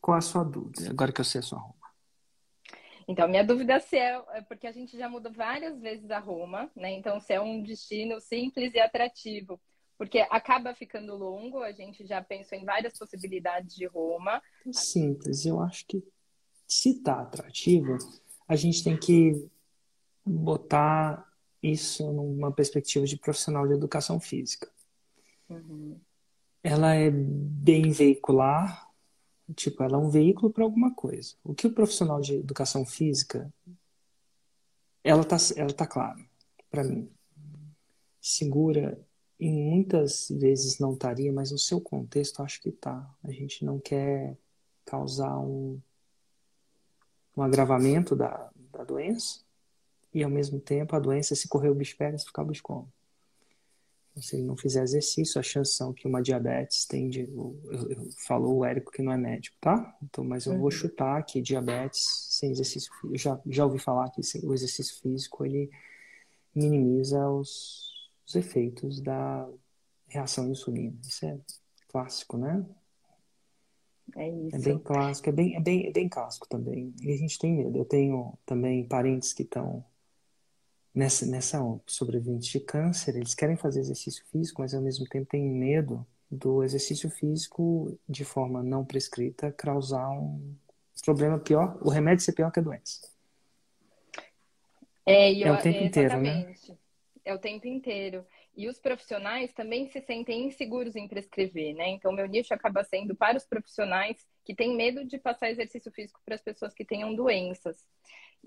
Qual 0.00 0.16
a 0.16 0.20
sua 0.20 0.44
dúvida? 0.44 0.90
Agora 0.90 1.12
que 1.12 1.20
eu 1.20 1.24
sei 1.24 1.40
a 1.40 1.42
sua 1.42 1.58
roupa. 1.58 1.75
Então, 3.08 3.28
minha 3.28 3.44
dúvida 3.44 3.78
se 3.78 3.96
é, 3.96 4.20
é 4.32 4.42
porque 4.42 4.66
a 4.66 4.72
gente 4.72 4.98
já 4.98 5.08
mudou 5.08 5.32
várias 5.32 5.80
vezes 5.80 6.10
a 6.10 6.18
Roma, 6.18 6.70
né? 6.74 6.90
Então, 6.92 7.20
se 7.20 7.32
é 7.32 7.40
um 7.40 7.62
destino 7.62 8.20
simples 8.20 8.74
e 8.74 8.80
atrativo, 8.80 9.60
porque 9.96 10.18
acaba 10.30 10.74
ficando 10.74 11.16
longo, 11.16 11.62
a 11.62 11.72
gente 11.72 12.04
já 12.04 12.20
pensou 12.22 12.58
em 12.58 12.64
várias 12.64 12.98
possibilidades 12.98 13.74
de 13.74 13.86
Roma. 13.86 14.42
Simples, 14.72 15.46
eu 15.46 15.60
acho 15.60 15.86
que 15.86 16.02
se 16.66 17.00
tá 17.02 17.20
atrativo, 17.20 17.96
a 18.48 18.56
gente 18.56 18.82
tem 18.82 18.98
que 18.98 19.48
botar 20.24 21.24
isso 21.62 22.12
numa 22.12 22.52
perspectiva 22.52 23.06
de 23.06 23.16
profissional 23.16 23.66
de 23.66 23.74
educação 23.74 24.20
física. 24.20 24.68
Uhum. 25.48 25.98
Ela 26.62 26.94
é 26.94 27.10
bem 27.10 27.92
veicular, 27.92 28.85
tipo, 29.54 29.82
ela 29.82 29.96
é 29.96 30.00
um 30.00 30.08
veículo 30.08 30.52
para 30.52 30.64
alguma 30.64 30.94
coisa. 30.94 31.34
O 31.44 31.54
que 31.54 31.66
o 31.66 31.72
profissional 31.72 32.20
de 32.20 32.34
educação 32.34 32.84
física, 32.84 33.52
ela 35.04 35.24
tá, 35.24 35.36
ela 35.56 35.72
tá 35.72 35.86
clara 35.86 36.18
para 36.70 36.84
mim. 36.84 37.10
Segura 38.20 38.98
e 39.38 39.50
muitas 39.50 40.28
vezes 40.30 40.78
não 40.78 40.94
estaria, 40.94 41.32
mas 41.32 41.50
no 41.50 41.58
seu 41.58 41.80
contexto 41.80 42.42
acho 42.42 42.60
que 42.60 42.72
tá. 42.72 43.08
A 43.22 43.30
gente 43.30 43.64
não 43.64 43.78
quer 43.78 44.36
causar 44.84 45.38
um, 45.38 45.80
um 47.36 47.42
agravamento 47.42 48.16
da, 48.16 48.50
da 48.72 48.82
doença 48.82 49.40
e 50.12 50.24
ao 50.24 50.30
mesmo 50.30 50.58
tempo 50.58 50.96
a 50.96 50.98
doença, 50.98 51.34
se 51.34 51.46
correr 51.46 51.68
o 51.68 51.74
bicho 51.74 51.96
pega, 51.96 52.16
se 52.16 52.24
ficar 52.24 52.42
o 52.42 52.46
bicho 52.46 52.62
come. 52.62 52.82
Então, 52.82 52.95
se 54.22 54.36
ele 54.36 54.44
não 54.44 54.56
fizer 54.56 54.82
exercício, 54.82 55.38
a 55.38 55.42
chance 55.42 55.74
são 55.74 55.92
que 55.92 56.06
uma 56.06 56.22
diabetes 56.22 56.86
tem 56.86 57.08
de. 57.08 57.22
Eu, 57.22 57.56
eu, 57.64 58.08
falou 58.26 58.58
o 58.58 58.64
Érico 58.64 58.90
que 58.90 59.02
não 59.02 59.12
é 59.12 59.16
médico, 59.16 59.56
tá? 59.60 59.96
Então, 60.02 60.24
mas 60.24 60.46
eu 60.46 60.52
uhum. 60.52 60.60
vou 60.60 60.70
chutar 60.70 61.22
que 61.24 61.42
diabetes 61.42 62.02
sem 62.30 62.50
exercício 62.50 62.90
físico. 62.92 63.14
Eu 63.14 63.18
já, 63.18 63.40
já 63.46 63.64
ouvi 63.64 63.78
falar 63.78 64.10
que 64.10 64.20
o 64.42 64.54
exercício 64.54 65.00
físico 65.00 65.44
ele 65.44 65.70
minimiza 66.54 67.28
os, 67.28 68.10
os 68.26 68.34
efeitos 68.34 69.00
da 69.00 69.46
reação 70.08 70.44
à 70.44 70.48
insulina. 70.48 70.96
Isso 71.02 71.26
é 71.26 71.38
clássico, 71.88 72.38
né? 72.38 72.64
É 74.16 74.30
isso. 74.30 74.56
É 74.56 74.58
bem 74.58 74.78
clássico, 74.78 75.28
é 75.28 75.32
bem, 75.32 75.56
é 75.56 75.60
bem, 75.60 75.86
é 75.88 75.92
bem 75.92 76.08
clássico 76.08 76.48
também. 76.48 76.94
E 77.02 77.12
a 77.12 77.16
gente 77.16 77.38
tem 77.38 77.52
medo. 77.52 77.76
Eu 77.76 77.84
tenho 77.84 78.32
também 78.46 78.86
parentes 78.86 79.32
que 79.32 79.42
estão 79.42 79.84
nessa, 80.96 81.26
nessa 81.26 81.60
sobrevivente 81.86 82.50
de 82.50 82.58
câncer, 82.58 83.14
eles 83.14 83.34
querem 83.34 83.54
fazer 83.54 83.80
exercício 83.80 84.24
físico, 84.32 84.62
mas 84.62 84.72
ao 84.72 84.80
mesmo 84.80 85.06
tempo 85.06 85.26
têm 85.26 85.44
medo 85.44 86.04
do 86.30 86.64
exercício 86.64 87.10
físico 87.10 87.96
de 88.08 88.24
forma 88.24 88.62
não 88.62 88.84
prescrita 88.84 89.52
causar 89.52 90.08
um 90.10 90.56
problema 91.04 91.38
pior, 91.38 91.78
o 91.82 91.90
remédio 91.90 92.24
ser 92.24 92.32
pior 92.32 92.50
que 92.50 92.58
a 92.58 92.62
doença. 92.62 93.08
É, 95.04 95.32
eu, 95.32 95.48
é 95.48 95.52
o 95.52 95.62
tempo 95.62 95.84
inteiro, 95.84 96.20
né? 96.20 96.54
É 97.24 97.34
o 97.34 97.38
tempo 97.38 97.66
inteiro. 97.68 98.24
E 98.56 98.66
os 98.66 98.78
profissionais 98.78 99.52
também 99.52 99.86
se 99.90 100.00
sentem 100.00 100.46
inseguros 100.46 100.96
em 100.96 101.06
prescrever, 101.06 101.74
né? 101.74 101.90
Então, 101.90 102.10
meu 102.10 102.26
nicho 102.26 102.54
acaba 102.54 102.82
sendo 102.82 103.14
para 103.14 103.36
os 103.36 103.44
profissionais 103.44 104.26
que 104.44 104.54
têm 104.54 104.74
medo 104.74 105.04
de 105.04 105.18
passar 105.18 105.50
exercício 105.50 105.92
físico 105.92 106.20
para 106.24 106.34
as 106.34 106.40
pessoas 106.40 106.72
que 106.72 106.84
tenham 106.84 107.14
doenças. 107.14 107.84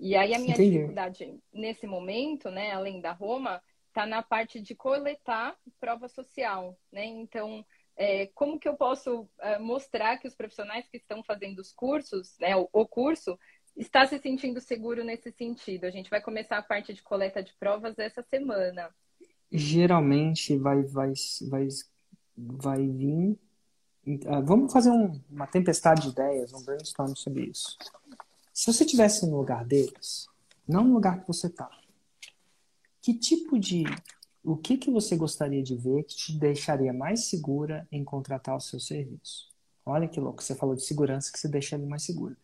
E 0.00 0.16
aí 0.16 0.34
a 0.34 0.38
minha 0.38 0.54
Entendi. 0.54 0.78
dificuldade 0.78 1.38
nesse 1.52 1.86
momento, 1.86 2.50
né, 2.50 2.72
além 2.72 3.02
da 3.02 3.12
Roma, 3.12 3.62
está 3.88 4.06
na 4.06 4.22
parte 4.22 4.58
de 4.60 4.74
coletar 4.74 5.54
prova 5.78 6.08
social, 6.08 6.78
né? 6.90 7.04
Então, 7.04 7.64
é, 7.96 8.26
como 8.28 8.58
que 8.58 8.66
eu 8.66 8.74
posso 8.74 9.28
é, 9.40 9.58
mostrar 9.58 10.16
que 10.16 10.26
os 10.26 10.34
profissionais 10.34 10.88
que 10.88 10.96
estão 10.96 11.22
fazendo 11.22 11.58
os 11.58 11.70
cursos, 11.70 12.34
né, 12.40 12.56
o, 12.56 12.66
o, 12.72 12.86
curso, 12.86 13.38
está 13.76 14.06
se 14.06 14.18
sentindo 14.18 14.58
seguro 14.58 15.04
nesse 15.04 15.30
sentido? 15.32 15.84
A 15.84 15.90
gente 15.90 16.08
vai 16.08 16.22
começar 16.22 16.56
a 16.56 16.62
parte 16.62 16.94
de 16.94 17.02
coleta 17.02 17.42
de 17.42 17.52
provas 17.58 17.98
essa 17.98 18.22
semana. 18.22 18.88
Geralmente 19.52 20.56
vai, 20.56 20.82
vai, 20.82 21.12
vai, 21.50 21.68
vai 22.36 22.86
vir. 22.86 23.38
Uh, 24.06 24.42
vamos 24.44 24.72
fazer 24.72 24.90
um, 24.90 25.20
uma 25.28 25.46
tempestade 25.46 26.02
de 26.02 26.08
ideias, 26.08 26.54
um 26.54 26.64
brainstorm 26.64 27.14
sobre 27.14 27.50
isso. 27.50 27.76
Se 28.60 28.66
você 28.66 28.84
tivesse 28.84 29.24
no 29.24 29.38
lugar 29.38 29.64
deles, 29.64 30.28
não 30.68 30.84
no 30.84 30.92
lugar 30.92 31.22
que 31.22 31.26
você 31.26 31.46
está, 31.46 31.70
que 33.00 33.14
tipo 33.14 33.58
de. 33.58 33.84
O 34.44 34.54
que, 34.54 34.76
que 34.76 34.90
você 34.90 35.16
gostaria 35.16 35.62
de 35.62 35.74
ver 35.74 36.04
que 36.04 36.14
te 36.14 36.38
deixaria 36.38 36.92
mais 36.92 37.24
segura 37.24 37.88
em 37.90 38.04
contratar 38.04 38.54
o 38.54 38.60
seu 38.60 38.78
serviço? 38.78 39.48
Olha 39.86 40.06
que 40.06 40.20
louco, 40.20 40.42
você 40.42 40.54
falou 40.54 40.74
de 40.74 40.84
segurança 40.84 41.32
que 41.32 41.38
se 41.38 41.48
deixa 41.48 41.74
ele 41.74 41.86
mais 41.86 42.02
seguro. 42.02 42.36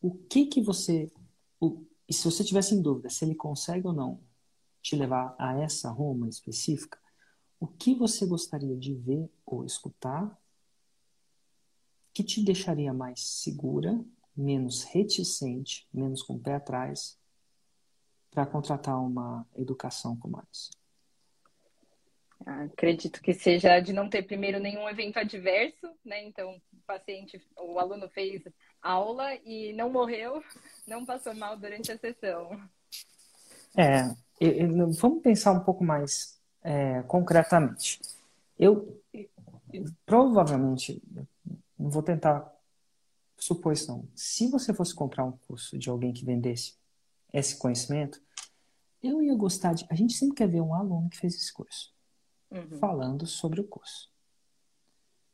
O 0.00 0.14
que 0.14 0.46
que 0.46 0.62
você. 0.62 1.12
O, 1.60 1.84
e 2.08 2.14
se 2.14 2.24
você 2.24 2.42
tivesse 2.42 2.74
em 2.74 2.80
dúvida 2.80 3.10
se 3.10 3.26
ele 3.26 3.34
consegue 3.34 3.86
ou 3.86 3.92
não 3.92 4.22
te 4.80 4.96
levar 4.96 5.36
a 5.38 5.60
essa 5.60 5.90
Roma 5.90 6.30
específica, 6.30 6.98
o 7.60 7.66
que 7.66 7.94
você 7.94 8.24
gostaria 8.24 8.74
de 8.74 8.94
ver 8.94 9.30
ou 9.44 9.66
escutar 9.66 10.34
que 12.14 12.24
te 12.24 12.42
deixaria 12.42 12.94
mais 12.94 13.20
segura 13.20 14.02
menos 14.38 14.84
reticente, 14.84 15.88
menos 15.92 16.22
com 16.22 16.34
o 16.34 16.38
pé 16.38 16.54
atrás, 16.54 17.18
para 18.30 18.46
contratar 18.46 18.96
uma 19.02 19.44
educação 19.56 20.16
como 20.16 20.40
essa? 20.40 20.70
Acredito 22.46 23.20
que 23.20 23.34
seja 23.34 23.80
de 23.80 23.92
não 23.92 24.08
ter 24.08 24.22
primeiro 24.22 24.60
nenhum 24.60 24.88
evento 24.88 25.18
adverso, 25.18 25.92
né? 26.04 26.24
Então, 26.24 26.52
o 26.72 26.80
paciente, 26.86 27.42
o 27.56 27.80
aluno 27.80 28.08
fez 28.10 28.40
aula 28.80 29.34
e 29.44 29.72
não 29.72 29.90
morreu, 29.90 30.42
não 30.86 31.04
passou 31.04 31.34
mal 31.34 31.56
durante 31.56 31.90
a 31.90 31.98
sessão. 31.98 32.50
É, 33.76 34.08
eu, 34.40 34.92
vamos 34.92 35.20
pensar 35.20 35.50
um 35.50 35.64
pouco 35.64 35.82
mais 35.82 36.40
é, 36.62 37.02
concretamente. 37.02 38.00
Eu, 38.56 39.02
eu 39.12 39.84
provavelmente, 40.06 41.02
não 41.76 41.90
vou 41.90 42.04
tentar 42.04 42.56
suposição, 43.38 44.06
se 44.14 44.48
você 44.48 44.74
fosse 44.74 44.94
comprar 44.94 45.24
um 45.24 45.32
curso 45.32 45.78
de 45.78 45.88
alguém 45.88 46.12
que 46.12 46.24
vendesse 46.24 46.74
esse 47.32 47.56
conhecimento, 47.56 48.20
eu 49.02 49.22
ia 49.22 49.34
gostar 49.34 49.74
de. 49.74 49.86
A 49.88 49.94
gente 49.94 50.12
sempre 50.14 50.36
quer 50.36 50.48
ver 50.48 50.60
um 50.60 50.74
aluno 50.74 51.08
que 51.08 51.18
fez 51.18 51.34
esse 51.34 51.52
curso 51.52 51.94
uhum. 52.50 52.78
falando 52.78 53.26
sobre 53.26 53.60
o 53.60 53.64
curso. 53.64 54.10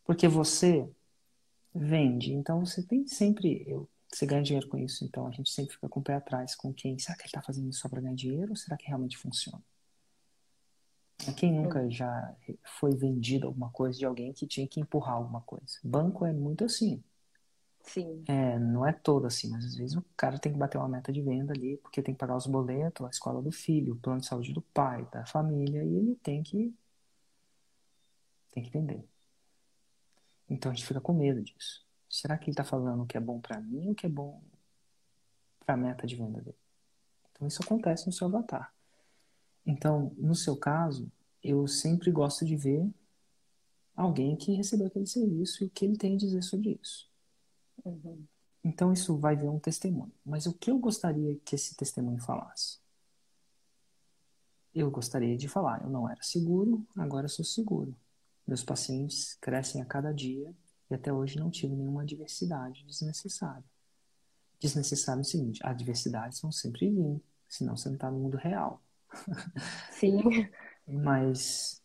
Porque 0.05 0.29
você 0.29 0.89
vende, 1.75 2.33
então 2.33 2.65
você 2.65 2.83
tem 2.83 3.07
sempre. 3.07 3.65
Eu, 3.67 3.89
você 4.13 4.27
ganha 4.27 4.43
dinheiro 4.43 4.69
com 4.69 4.79
isso, 4.79 5.05
então 5.05 5.27
a 5.27 5.31
gente 5.31 5.51
sempre 5.51 5.75
fica 5.75 5.89
com 5.89 6.01
o 6.01 6.03
pé 6.03 6.15
atrás 6.15 6.55
com 6.55 6.73
quem. 6.73 6.99
Será 6.99 7.17
que 7.17 7.23
ele 7.23 7.29
está 7.29 7.43
fazendo 7.43 7.69
isso 7.71 7.81
só 7.81 7.89
para 7.89 8.01
ganhar 8.01 8.15
dinheiro 8.15 8.51
ou 8.51 8.57
será 8.57 8.77
que 8.77 8.87
realmente 8.87 9.17
funciona? 9.17 9.63
Quem 11.37 11.53
nunca 11.53 11.81
uhum. 11.81 11.91
já 11.91 12.37
foi 12.79 12.95
vendido 12.95 13.47
alguma 13.47 13.71
coisa 13.71 13.99
de 13.99 14.05
alguém 14.05 14.33
que 14.33 14.47
tinha 14.47 14.67
que 14.69 14.81
empurrar 14.81 15.15
alguma 15.15 15.41
coisa? 15.41 15.79
Banco 15.83 16.27
é 16.27 16.33
muito 16.33 16.65
assim. 16.65 17.03
Sim. 17.85 18.25
É, 18.27 18.59
não 18.59 18.87
é 18.87 18.93
todo 18.93 19.27
assim, 19.27 19.51
mas 19.51 19.65
às 19.65 19.77
vezes 19.77 19.97
o 19.97 20.05
cara 20.17 20.39
tem 20.39 20.53
que 20.53 20.59
bater 20.59 20.79
uma 20.79 20.89
meta 20.89 21.13
de 21.13 21.23
venda 21.23 21.53
ali, 21.53 21.77
porque 21.77 22.03
tem 22.03 22.15
que 22.15 22.19
pagar 22.19 22.37
os 22.37 22.47
boletos, 22.47 23.07
a 23.07 23.11
escola 23.11 23.41
do 23.43 23.53
filho, 23.53 23.95
o 23.95 23.99
plano 23.99 24.21
de 24.21 24.27
saúde 24.27 24.53
do 24.53 24.63
pai, 24.63 25.07
da 25.13 25.25
família, 25.27 25.85
e 25.85 25.95
ele 25.95 26.17
tem 26.17 26.43
que 26.43 26.75
tem 28.53 28.63
que 28.63 28.71
vender. 28.71 29.05
Então 30.49 30.71
a 30.71 30.75
gente 30.75 30.87
fica 30.87 31.01
com 31.01 31.13
medo 31.13 31.43
disso. 31.43 31.85
Será 32.09 32.39
que 32.39 32.45
ele 32.45 32.53
está 32.53 32.65
falando 32.65 33.03
o 33.03 33.07
que 33.07 33.17
é 33.17 33.21
bom 33.21 33.41
para 33.41 33.61
mim 33.61 33.87
ou 33.87 33.93
o 33.93 33.95
que 33.95 34.07
é 34.07 34.09
bom 34.09 34.41
para 35.65 35.75
a 35.75 35.77
meta 35.77 36.07
de 36.07 36.17
venda 36.17 36.41
dele? 36.41 36.57
Então 37.33 37.47
isso 37.47 37.63
acontece 37.63 38.07
no 38.07 38.13
seu 38.13 38.29
avatar. 38.29 38.73
Então, 39.67 40.15
no 40.17 40.35
seu 40.35 40.57
caso, 40.57 41.11
eu 41.43 41.67
sempre 41.67 42.11
gosto 42.11 42.45
de 42.45 42.57
ver 42.57 42.89
alguém 43.97 44.37
que 44.37 44.53
recebeu 44.53 44.87
aquele 44.87 45.07
serviço 45.07 45.65
e 45.65 45.67
o 45.67 45.71
que 45.71 45.85
ele 45.85 45.97
tem 45.97 46.15
a 46.15 46.19
dizer 46.19 46.43
sobre 46.43 46.79
isso. 46.81 47.09
Uhum. 47.85 48.25
Então 48.65 48.93
isso 48.93 49.17
vai 49.19 49.37
ver 49.37 49.49
um 49.49 49.59
testemunho. 49.59 50.13
Mas 50.25 50.47
o 50.47 50.55
que 50.55 50.71
eu 50.71 50.79
gostaria 50.79 51.37
que 51.45 51.55
esse 51.55 51.77
testemunho 51.77 52.21
falasse? 52.21 52.79
Eu 54.75 54.91
gostaria 54.91 55.37
de 55.37 55.49
falar, 55.49 55.83
eu 55.83 55.91
não 55.91 56.09
era 56.09 56.21
seguro, 56.23 56.85
agora 56.97 57.29
sou 57.29 57.45
seguro. 57.45 57.95
Meus 58.47 58.65
pacientes 58.65 59.35
crescem 59.41 59.81
a 59.81 59.85
cada 59.85 60.13
dia 60.13 60.53
e 60.91 60.95
até 60.95 61.13
hoje 61.13 61.39
não 61.39 61.51
tive 61.51 61.77
nenhuma 61.77 62.03
adversidade 62.03 62.85
desnecessária. 62.85 63.65
Desnecessário 64.59 65.21
é 65.21 65.23
o 65.23 65.25
seguinte, 65.25 65.61
adversidades 65.63 66.41
vão 66.41 66.51
sempre 66.51 66.91
vir, 66.91 67.23
senão 67.49 67.77
você 67.77 67.89
não 67.89 67.97
está 67.97 68.11
no 68.11 68.19
mundo 68.19 68.37
real. 68.37 68.83
Sim. 69.93 70.23
Mas 70.87 71.83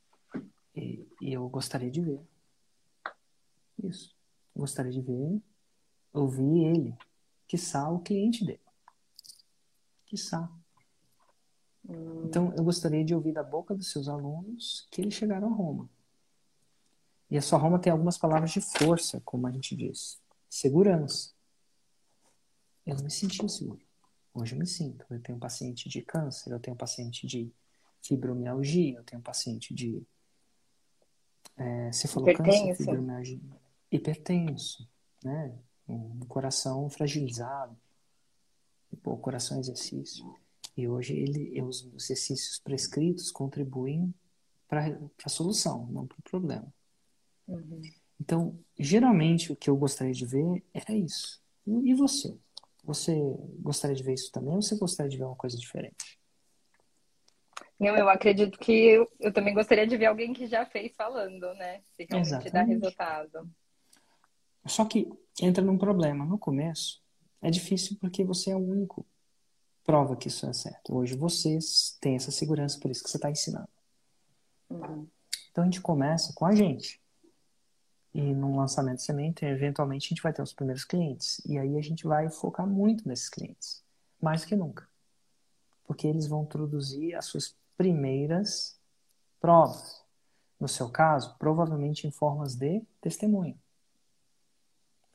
eu 1.22 1.48
gostaria 1.50 1.92
de 1.92 2.02
ver. 2.02 2.22
Isso. 3.84 4.16
Gostaria 4.56 4.92
de 4.92 5.02
ver 5.02 5.42
ouvir 6.13 6.65
ele, 6.65 6.98
quiçá 7.48 7.89
o 7.89 8.00
cliente 8.00 8.45
dele. 8.45 8.62
Quiçá. 10.06 10.50
Hum. 11.88 12.26
Então, 12.26 12.54
eu 12.56 12.63
gostaria 12.63 13.04
de 13.04 13.15
ouvir 13.15 13.34
da 13.34 13.43
boca 13.43 13.76
dos 13.76 13.91
seus 13.91 14.08
alunos 14.08 14.88
que 14.91 15.02
eles 15.02 15.13
chegaram 15.13 15.48
a 15.48 15.56
Roma. 15.56 15.89
E 17.30 17.38
a 17.38 17.41
sua 17.41 17.60
Roma 17.60 17.80
tem 17.80 17.91
algumas 17.91 18.17
palavras 18.17 18.52
de 18.52 18.60
força, 18.60 19.22
como 19.24 19.45
a 19.45 19.52
gente 19.52 19.76
diz. 19.76 20.19
Segurança. 20.50 21.32
Eu 22.86 22.95
não 22.95 23.04
me 23.04 23.12
senti 23.12 23.48
seguro. 23.50 23.82
Hoje 24.34 24.56
eu 24.56 24.60
me 24.60 24.65
sinto. 24.65 25.06
Eu 25.10 25.22
tenho 25.22 25.38
um 25.38 25.39
paciente 25.39 25.88
de 25.88 26.02
câncer, 26.02 26.52
eu 26.52 26.60
tenho 26.60 26.74
um 26.74 26.78
paciente 26.78 27.28
de 27.28 27.52
fibromialgia, 28.02 28.98
eu 28.98 29.04
tenho 29.04 29.19
um 29.19 29.24
paciente 29.24 29.74
de. 29.74 30.02
É, 31.56 31.91
você 31.91 32.08
falou 32.08 32.30
hipertenso. 32.30 32.67
câncer, 32.67 32.76
fibromialgia. 32.78 33.39
Hipertenso, 33.91 34.89
né? 35.24 35.56
Um 35.89 36.19
coração 36.28 36.89
fragilizado. 36.89 37.75
Pô, 39.02 39.17
coração 39.17 39.58
é 39.58 39.60
exercício. 39.60 40.25
E 40.78 40.88
hoje 40.88 41.15
ele, 41.15 41.62
os 41.62 41.86
exercícios 41.93 42.60
prescritos 42.60 43.32
contribuem 43.32 44.13
para 44.67 44.97
a 45.25 45.30
solução, 45.30 45.88
não 45.88 46.06
para 46.06 46.17
o 46.19 46.23
problema. 46.23 46.71
Uhum. 47.47 47.82
Então, 48.21 48.60
geralmente 48.78 49.52
o 49.52 49.56
que 49.56 49.69
eu 49.69 49.75
gostaria 49.75 50.13
de 50.13 50.25
ver 50.25 50.63
era 50.73 50.93
isso. 50.93 51.41
E 51.65 51.93
você? 51.93 52.38
Você 52.84 53.13
gostaria 53.60 53.95
de 53.95 54.04
ver 54.04 54.13
isso 54.13 54.32
também 54.32 54.54
ou 54.54 54.62
você 54.62 54.75
gostaria 54.75 55.10
de 55.10 55.17
ver 55.17 55.25
uma 55.25 55.36
coisa 55.36 55.58
diferente? 55.58 56.19
Não, 57.80 57.95
eu 57.95 58.10
acredito 58.10 58.60
que 58.60 58.73
eu, 58.73 59.10
eu 59.19 59.32
também 59.32 59.54
gostaria 59.54 59.88
de 59.88 59.95
ver 59.95 60.08
alguém 60.08 60.34
que 60.34 60.47
já 60.47 60.65
fez 60.65 60.93
falando, 60.95 61.54
né? 61.56 61.82
Se 61.95 62.06
realmente 62.10 62.28
Exatamente. 62.28 62.52
dá 62.52 62.63
resultado. 62.63 63.49
Só 64.65 64.84
que 64.86 65.10
entra 65.41 65.63
num 65.63 65.78
problema. 65.78 66.25
No 66.25 66.38
começo, 66.38 67.02
é 67.41 67.49
difícil 67.49 67.97
porque 67.99 68.23
você 68.23 68.52
é 68.52 68.56
o 68.56 68.60
único 68.60 69.06
prova 69.84 70.15
que 70.15 70.28
isso 70.28 70.45
é 70.45 70.54
certo. 70.54 70.95
Hoje 70.95 71.15
vocês 71.15 71.97
têm 71.99 72.15
essa 72.15 72.32
segurança, 72.32 72.80
por 72.80 72.91
isso 72.91 73.04
que 73.04 73.10
você 73.10 73.17
está 73.17 73.32
ensinando. 73.32 73.69
Uhum. 74.69 75.08
Então 75.52 75.63
a 75.63 75.65
gente 75.65 75.82
começa 75.82 76.34
com 76.34 76.45
a 76.45 76.54
gente. 76.54 77.02
E 78.13 78.21
num 78.34 78.58
lançamento 78.58 78.97
de 78.97 79.04
semente, 79.04 79.45
eventualmente 79.45 80.08
a 80.08 80.10
gente 80.10 80.21
vai 80.21 80.34
ter 80.34 80.41
os 80.41 80.54
primeiros 80.54 80.84
clientes. 80.84 81.41
E 81.45 81.58
aí 81.58 81.78
a 81.78 81.82
gente 81.82 82.06
vai 82.06 82.30
focar 82.30 82.67
muito 82.67 83.08
nesses 83.08 83.30
clientes. 83.30 83.84
Mais 84.21 84.41
do 84.41 84.47
que 84.47 84.56
nunca. 84.56 84.88
Porque 85.86 86.08
eles 86.08 86.28
vão 86.28 86.43
introduzir 86.43 87.15
as 87.15 87.25
suas 87.25 87.56
primeiras 87.78 88.80
provas. 89.39 90.04
No 90.60 90.67
seu 90.67 90.89
caso, 90.89 91.36
provavelmente 91.39 92.06
em 92.06 92.12
formas 92.12 92.56
de 92.56 92.82
testemunho. 92.99 93.58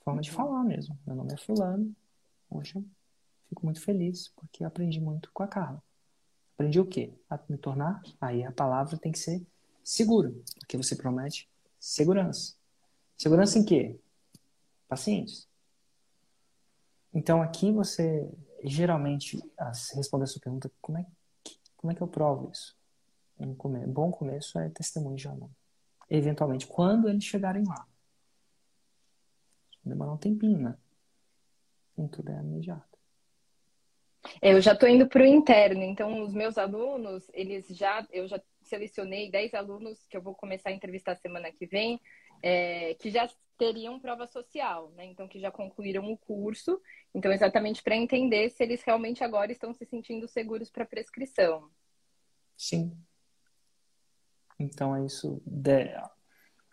Forma 0.05 0.21
de 0.21 0.31
falar 0.31 0.63
mesmo. 0.65 0.99
Meu 1.07 1.17
nome 1.17 1.33
é 1.33 1.37
Fulano. 1.39 1.97
Hoje 2.51 2.77
eu 2.77 2.85
fico 3.49 3.65
muito 3.65 3.81
feliz 3.81 4.29
porque 4.37 4.63
aprendi 4.63 5.01
muito 5.01 5.31
com 5.33 5.43
a 5.43 5.49
Carla. 5.49 5.83
Aprendi 6.55 6.79
o 6.79 6.85
quê? 6.85 7.11
A 7.31 7.41
me 7.49 7.57
tornar. 7.57 8.03
Aí 8.21 8.45
a 8.45 8.53
palavra 8.53 8.99
tem 8.99 9.11
que 9.11 9.19
ser 9.19 9.43
seguro, 9.83 10.45
porque 10.59 10.77
você 10.77 10.95
promete 10.95 11.49
segurança. 11.81 12.55
Segurança 13.17 13.59
em 13.59 13.65
quê? 13.65 13.99
Pacientes. 14.87 15.49
Então 17.13 17.41
aqui 17.41 17.73
você 17.73 18.31
geralmente 18.63 19.43
responder 19.95 20.25
a 20.25 20.27
sua 20.27 20.41
pergunta, 20.43 20.71
como 20.83 20.99
é 20.99 21.07
que, 21.43 21.59
como 21.79 21.91
é 21.91 21.95
que 21.95 22.03
eu 22.03 22.09
provo 22.09 22.51
isso? 22.53 22.77
Um 23.41 23.55
bom 23.91 24.11
começo 24.11 24.59
é 24.59 24.69
testemunho 24.69 25.17
de 25.17 25.27
aluno. 25.27 25.55
Eventualmente, 26.11 26.67
quando 26.67 27.09
eles 27.09 27.25
chegarem 27.25 27.65
lá. 27.65 27.87
Demorar 29.85 30.13
um 30.13 30.19
tempinho, 30.19 30.59
né? 30.59 30.77
Nem 31.97 32.09
tudo 32.09 32.31
é 32.31 32.41
imediato. 32.41 32.95
Eu 34.41 34.61
já 34.61 34.73
estou 34.73 34.89
indo 34.89 35.07
para 35.07 35.23
o 35.23 35.27
interno, 35.27 35.83
então 35.83 36.23
os 36.23 36.33
meus 36.33 36.57
alunos, 36.57 37.31
eles 37.35 37.67
já, 37.69 38.07
eu 38.11 38.27
já 38.27 38.41
selecionei 38.63 39.31
10 39.31 39.53
alunos 39.55 40.07
que 40.07 40.17
eu 40.17 40.23
vou 40.23 40.35
começar 40.35 40.71
a 40.71 40.73
entrevistar 40.73 41.15
semana 41.17 41.53
que 41.53 41.67
vem, 41.67 42.01
é, 42.43 42.95
que 42.95 43.11
já 43.11 43.29
teriam 43.59 44.01
prova 44.01 44.27
social, 44.27 44.91
né? 44.97 45.05
Então 45.05 45.29
que 45.29 45.39
já 45.39 45.51
concluíram 45.51 46.11
o 46.11 46.17
curso, 46.17 46.81
então 47.15 47.33
exatamente 47.33 47.83
para 47.83 47.97
entender 47.97 48.51
se 48.51 48.63
eles 48.63 48.83
realmente 48.83 49.23
agora 49.23 49.53
estão 49.53 49.73
se 49.73 49.85
sentindo 49.85 50.27
seguros 50.27 50.71
para 50.71 50.87
prescrição. 50.87 51.71
Sim. 52.57 52.97
Então 54.59 54.97
é 54.97 55.05
isso. 55.05 55.43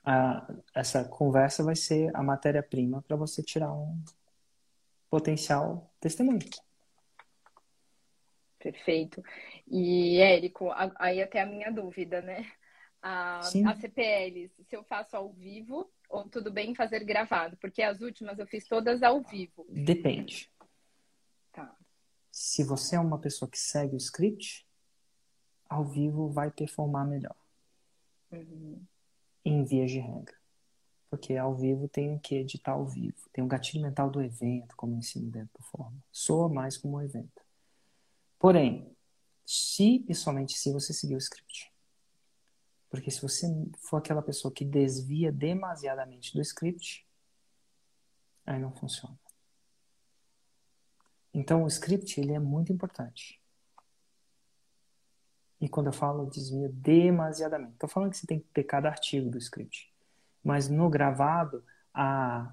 A, 0.04 0.48
essa 0.74 1.04
conversa 1.04 1.64
vai 1.64 1.76
ser 1.76 2.16
a 2.16 2.24
matéria-prima 2.24 3.02
para 3.04 3.16
você 3.16 3.44
tirar 3.44 3.72
um 3.72 4.04
potencial 5.10 5.92
testemunho. 6.00 6.40
Perfeito. 8.58 9.24
E, 9.68 10.20
Érico, 10.20 10.70
aí 10.96 11.22
até 11.22 11.42
a 11.42 11.46
minha 11.46 11.72
dúvida, 11.72 12.22
né? 12.22 12.50
A, 13.02 13.40
a 13.40 13.76
CPLs, 13.76 14.54
se 14.64 14.76
eu 14.76 14.84
faço 14.84 15.18
ao 15.18 15.34
vivo 15.34 15.92
ou 16.08 16.30
tudo 16.30 16.52
bem 16.52 16.76
fazer 16.76 17.04
gravado? 17.04 17.58
Porque 17.58 17.82
as 17.82 18.00
últimas 18.02 18.38
eu 18.38 18.46
fiz 18.46 18.68
todas 18.68 19.02
ao 19.02 19.22
vivo. 19.22 19.66
Depende. 19.70 20.52
Tá. 21.52 21.76
Se 22.32 22.64
você 22.64 22.96
é 22.96 23.00
uma 23.00 23.20
pessoa 23.20 23.50
que 23.50 23.58
segue 23.58 23.96
o 23.96 23.98
script, 23.98 24.68
ao 25.68 25.84
vivo 25.84 26.30
vai 26.30 26.52
performar 26.52 27.08
melhor. 27.08 27.36
Uhum. 28.32 28.86
Em 29.44 29.64
vias 29.64 29.92
de 29.92 30.00
regra. 30.00 30.36
Porque 31.10 31.36
ao 31.36 31.56
vivo 31.56 31.90
tem 31.90 32.14
o 32.16 32.20
que 32.20 32.36
editar 32.36 32.72
ao 32.74 32.86
vivo. 32.86 33.18
Tem 33.34 33.44
o 33.44 33.48
gatilho 33.48 33.84
mental 33.84 34.10
do 34.10 34.22
evento, 34.22 34.76
como 34.76 34.96
ensino 34.96 35.30
dentro 35.30 35.52
do 35.60 35.64
forma. 35.64 35.98
Soa 36.12 36.48
mais 36.48 36.78
como 36.78 36.98
um 36.98 37.02
evento. 37.02 37.42
Porém, 38.40 38.96
se 39.46 40.06
e 40.08 40.16
somente 40.16 40.58
se 40.58 40.72
você 40.72 40.94
seguir 40.94 41.16
o 41.16 41.18
script. 41.18 41.72
Porque 42.90 43.12
se 43.12 43.22
você 43.22 43.48
for 43.78 43.98
aquela 43.98 44.22
pessoa 44.22 44.54
que 44.54 44.64
desvia 44.64 45.32
demasiadamente 45.32 46.34
do 46.34 46.42
script, 46.42 47.06
aí 48.46 48.60
não 48.60 48.72
funciona. 48.72 49.18
Então 51.34 51.64
o 51.64 51.68
script 51.68 52.20
ele 52.20 52.34
é 52.34 52.40
muito 52.40 52.72
importante. 52.72 53.41
E 55.62 55.70
quando 55.70 55.88
eu 55.88 55.94
falo 55.94 56.26
desvia 56.26 56.70
demasiadamente, 56.70 57.74
estou 57.74 57.88
falando 57.88 58.10
que 58.10 58.18
você 58.18 58.26
tem 58.26 58.40
que 58.40 58.48
ter 58.52 58.64
cada 58.64 58.90
artigo 58.90 59.30
do 59.30 59.38
script. 59.38 59.94
Mas 60.44 60.68
no 60.68 60.90
gravado, 60.90 61.64
a, 61.94 62.52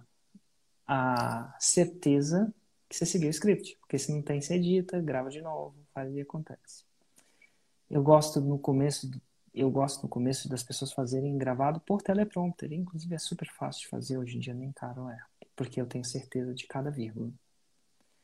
a 0.86 1.56
certeza 1.58 2.52
que 2.88 2.96
você 2.96 3.06
seguiu 3.06 3.28
o 3.28 3.30
script. 3.30 3.76
Porque 3.80 3.98
se 3.98 4.12
não 4.12 4.22
tem, 4.22 4.40
você 4.40 4.54
edita, 4.54 5.00
grava 5.00 5.30
de 5.30 5.40
novo, 5.40 5.74
faz 5.94 6.14
e 6.14 6.20
acontece. 6.20 6.84
Eu 7.90 8.02
gosto 8.02 8.40
no 8.40 8.58
começo, 8.58 9.10
eu 9.54 9.70
gosto 9.70 10.02
no 10.02 10.08
começo 10.08 10.48
das 10.48 10.62
pessoas 10.62 10.92
fazerem 10.92 11.38
gravado 11.38 11.80
por 11.80 12.02
teleprompter. 12.02 12.72
Inclusive 12.72 13.14
é 13.14 13.18
super 13.18 13.48
fácil 13.48 13.82
de 13.82 13.88
fazer, 13.88 14.18
hoje 14.18 14.36
em 14.36 14.40
dia 14.40 14.54
nem 14.54 14.72
caro 14.72 15.08
é. 15.08 15.18
Porque 15.56 15.80
eu 15.80 15.86
tenho 15.86 16.04
certeza 16.04 16.54
de 16.54 16.66
cada 16.66 16.90
vírgula. 16.90 17.30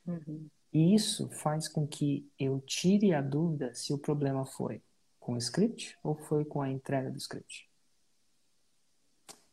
Uhum. 0.06 0.46
E 0.74 0.92
isso 0.92 1.30
faz 1.30 1.68
com 1.68 1.86
que 1.86 2.28
eu 2.36 2.60
tire 2.60 3.14
a 3.14 3.22
dúvida 3.22 3.72
se 3.72 3.92
o 3.92 3.98
problema 3.98 4.44
foi 4.44 4.82
com 5.20 5.34
o 5.34 5.38
script 5.38 5.96
ou 6.02 6.16
foi 6.16 6.44
com 6.44 6.60
a 6.60 6.68
entrega 6.68 7.12
do 7.12 7.16
script. 7.16 7.70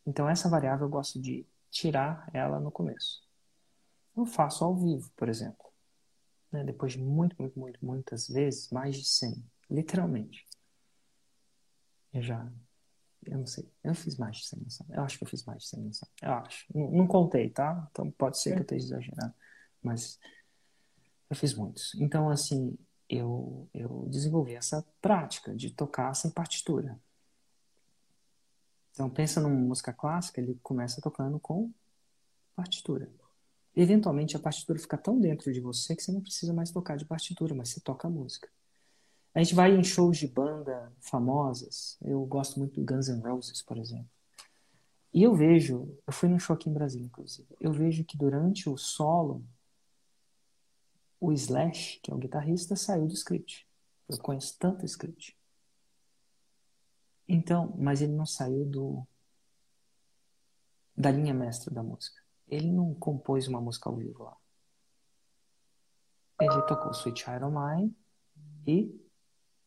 Então 0.06 0.28
essa 0.28 0.50
variável 0.50 0.88
eu 0.88 0.90
gosto 0.90 1.22
de 1.22 1.46
tirar 1.70 2.28
ela 2.34 2.60
no 2.60 2.72
começo. 2.72 3.24
Eu 4.18 4.26
faço 4.26 4.66
ao 4.66 4.76
vivo, 4.76 5.12
por 5.16 5.30
exemplo. 5.30 5.72
Né? 6.52 6.64
Depois 6.64 6.94
de 6.94 7.00
muito, 7.00 7.36
muito, 7.40 7.58
muito, 7.58 7.86
muitas 7.86 8.28
vezes, 8.28 8.72
mais 8.72 8.98
de 8.98 9.06
100, 9.06 9.46
literalmente. 9.70 10.48
Eu 12.12 12.24
já, 12.24 12.52
eu 13.26 13.38
não 13.38 13.46
sei, 13.46 13.72
eu 13.84 13.94
fiz 13.94 14.18
mais 14.18 14.38
de 14.38 14.48
100 14.48 14.66
Eu 14.90 15.04
acho 15.04 15.18
que 15.20 15.24
eu 15.24 15.30
fiz 15.30 15.46
mais 15.46 15.62
de 15.64 15.70
100 15.70 15.92
Eu 16.24 16.32
acho. 16.34 16.66
Não, 16.74 16.92
não, 16.92 17.08
contei, 17.08 17.50
tá? 17.50 17.88
Então 17.92 18.10
pode 18.12 18.40
ser 18.40 18.54
que 18.54 18.60
eu 18.60 18.64
esteja 18.64 18.86
exagerando. 18.88 19.34
Mas 19.82 20.20
eu 21.32 21.36
fiz 21.36 21.54
muitos. 21.54 21.96
Então, 21.96 22.30
assim, 22.30 22.78
eu, 23.10 23.66
eu 23.74 24.06
desenvolvi 24.10 24.54
essa 24.54 24.86
prática 25.02 25.56
de 25.56 25.72
tocar 25.72 26.14
sem 26.14 26.30
partitura. 26.30 27.00
Então, 28.92 29.10
pensa 29.10 29.40
numa 29.40 29.56
música 29.56 29.94
clássica, 29.94 30.42
ele 30.42 30.60
começa 30.62 31.00
tocando 31.00 31.40
com 31.40 31.72
partitura. 32.54 33.10
Eventualmente 33.74 34.36
a 34.36 34.40
partitura 34.42 34.78
fica 34.78 34.98
tão 34.98 35.22
dentro 35.22 35.54
de 35.54 35.62
você 35.62 35.96
que 35.96 36.04
você 36.04 36.12
não 36.12 36.20
precisa 36.20 36.54
mais 36.54 36.70
tocar 36.70 36.98
de 36.98 37.06
partitura, 37.06 37.56
mas 37.56 37.70
você 37.70 37.80
toca 37.80 38.10
a 38.10 38.12
música. 38.12 38.50
A 39.34 39.42
gente 39.42 39.56
vai 39.56 39.74
em 39.74 39.86
shows 39.86 40.18
de 40.18 40.28
banda 40.28 40.92
famosas. 41.00 41.98
Eu 42.02 42.26
gosto 42.26 42.60
muito 42.60 42.82
do 42.82 42.86
Guns 42.86 43.08
N' 43.08 43.22
Roses, 43.22 43.62
por 43.62 43.78
exemplo. 43.78 44.10
E 45.14 45.24
eu 45.24 45.34
vejo, 45.34 45.98
eu 46.06 46.12
fui 46.12 46.28
num 46.28 46.40
show 46.40 46.54
aqui 46.54 46.70
em 46.70 46.74
Brasília, 46.74 47.06
inclusive. 47.06 47.48
Eu 47.58 47.72
vejo 47.72 48.04
que 48.04 48.18
durante 48.18 48.70
o 48.70 48.76
solo, 48.76 49.42
o 51.22 51.32
Slash, 51.32 52.02
que 52.04 52.12
é 52.12 52.14
o 52.14 52.18
guitarrista, 52.18 52.76
saiu 52.76 53.08
do 53.08 53.14
script. 53.14 53.66
Eu 54.10 54.18
conheço 54.18 54.58
tanto 54.60 54.86
script. 54.86 55.38
Então, 57.26 57.74
mas 57.78 58.02
ele 58.02 58.12
não 58.12 58.26
saiu 58.26 58.66
do 58.66 59.08
da 60.98 61.10
linha 61.10 61.34
mestra 61.34 61.74
da 61.74 61.82
música 61.82 62.22
ele 62.52 62.70
não 62.70 62.94
compôs 62.94 63.48
uma 63.48 63.62
música 63.62 63.90
ao 63.90 63.96
vivo 63.96 64.24
lá. 64.24 64.38
Ele 66.42 66.62
tocou 66.64 66.92
Sweet 66.92 67.24
Child 67.24 67.46
of 67.46 67.56
Mine 67.56 67.96
e 68.68 69.10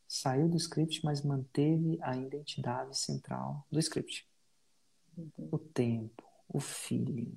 saiu 0.07 0.48
do 0.48 0.57
script, 0.59 1.02
mas 1.02 1.22
manteve 1.22 1.98
a 2.02 2.14
identidade 2.16 2.96
central 2.98 3.66
do 3.70 3.78
script. 3.78 4.28
O 5.50 5.59
tempo, 5.59 6.22
o 6.46 6.61
feeling. 6.61 7.34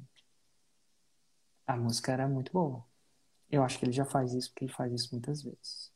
A 1.65 1.77
música 1.77 2.11
era 2.11 2.27
muito 2.27 2.51
boa. 2.51 2.85
Eu 3.49 3.63
acho 3.63 3.79
que 3.79 3.85
ele 3.85 3.91
já 3.91 4.05
faz 4.05 4.33
isso 4.33 4.49
porque 4.49 4.65
ele 4.65 4.73
faz 4.73 4.93
isso 4.93 5.09
muitas 5.11 5.41
vezes. 5.41 5.91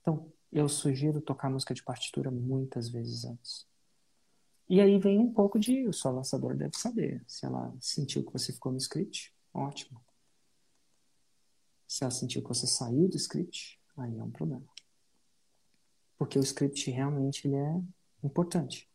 Então, 0.00 0.32
eu 0.52 0.68
sugiro 0.68 1.20
tocar 1.20 1.50
música 1.50 1.74
de 1.74 1.82
partitura 1.82 2.30
muitas 2.30 2.88
vezes 2.88 3.24
antes. 3.24 3.66
E 4.68 4.80
aí 4.80 4.98
vem 4.98 5.18
um 5.18 5.32
pouco 5.32 5.58
de 5.58 5.86
o 5.86 5.92
seu 5.92 6.10
lançador 6.10 6.56
deve 6.56 6.76
saber. 6.76 7.22
Se 7.26 7.46
ela 7.46 7.74
sentiu 7.80 8.24
que 8.24 8.32
você 8.32 8.52
ficou 8.52 8.72
no 8.72 8.78
script, 8.78 9.34
ótimo. 9.52 10.00
Se 11.86 12.02
ela 12.02 12.10
sentiu 12.10 12.42
que 12.42 12.48
você 12.48 12.66
saiu 12.66 13.08
do 13.08 13.16
script, 13.16 13.80
aí 13.96 14.18
é 14.18 14.24
um 14.24 14.30
problema. 14.30 14.66
Porque 16.18 16.38
o 16.38 16.42
script 16.42 16.90
realmente 16.90 17.46
ele 17.46 17.56
é 17.56 17.80
importante. 18.24 18.90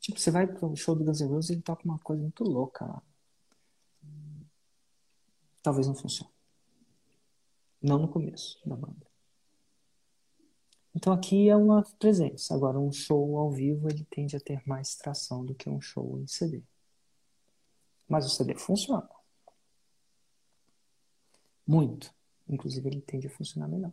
Tipo, 0.00 0.18
você 0.18 0.30
vai 0.30 0.46
pro 0.46 0.74
show 0.76 0.96
do 0.96 1.04
Guns 1.04 1.20
N' 1.20 1.28
Roses 1.28 1.50
e 1.50 1.52
ele 1.54 1.62
toca 1.62 1.84
uma 1.84 1.98
coisa 1.98 2.22
muito 2.22 2.42
louca 2.42 2.84
lá. 2.86 3.02
Talvez 5.62 5.86
não 5.86 5.94
funcione. 5.94 6.35
Não 7.82 7.98
no 7.98 8.08
começo 8.08 8.60
da 8.66 8.76
banda. 8.76 9.06
Então 10.94 11.12
aqui 11.12 11.48
é 11.48 11.56
uma 11.56 11.82
presença. 11.98 12.54
Agora, 12.54 12.78
um 12.78 12.90
show 12.90 13.38
ao 13.38 13.50
vivo 13.50 13.88
ele 13.88 14.04
tende 14.04 14.34
a 14.34 14.40
ter 14.40 14.62
mais 14.66 14.94
tração 14.94 15.44
do 15.44 15.54
que 15.54 15.68
um 15.68 15.80
show 15.80 16.18
em 16.18 16.26
CD. 16.26 16.62
Mas 18.08 18.24
o 18.24 18.30
CD 18.30 18.54
funciona. 18.54 19.08
Muito. 21.66 22.14
Inclusive, 22.48 22.88
ele 22.88 23.00
tende 23.02 23.26
a 23.26 23.30
funcionar 23.30 23.68
melhor. 23.68 23.92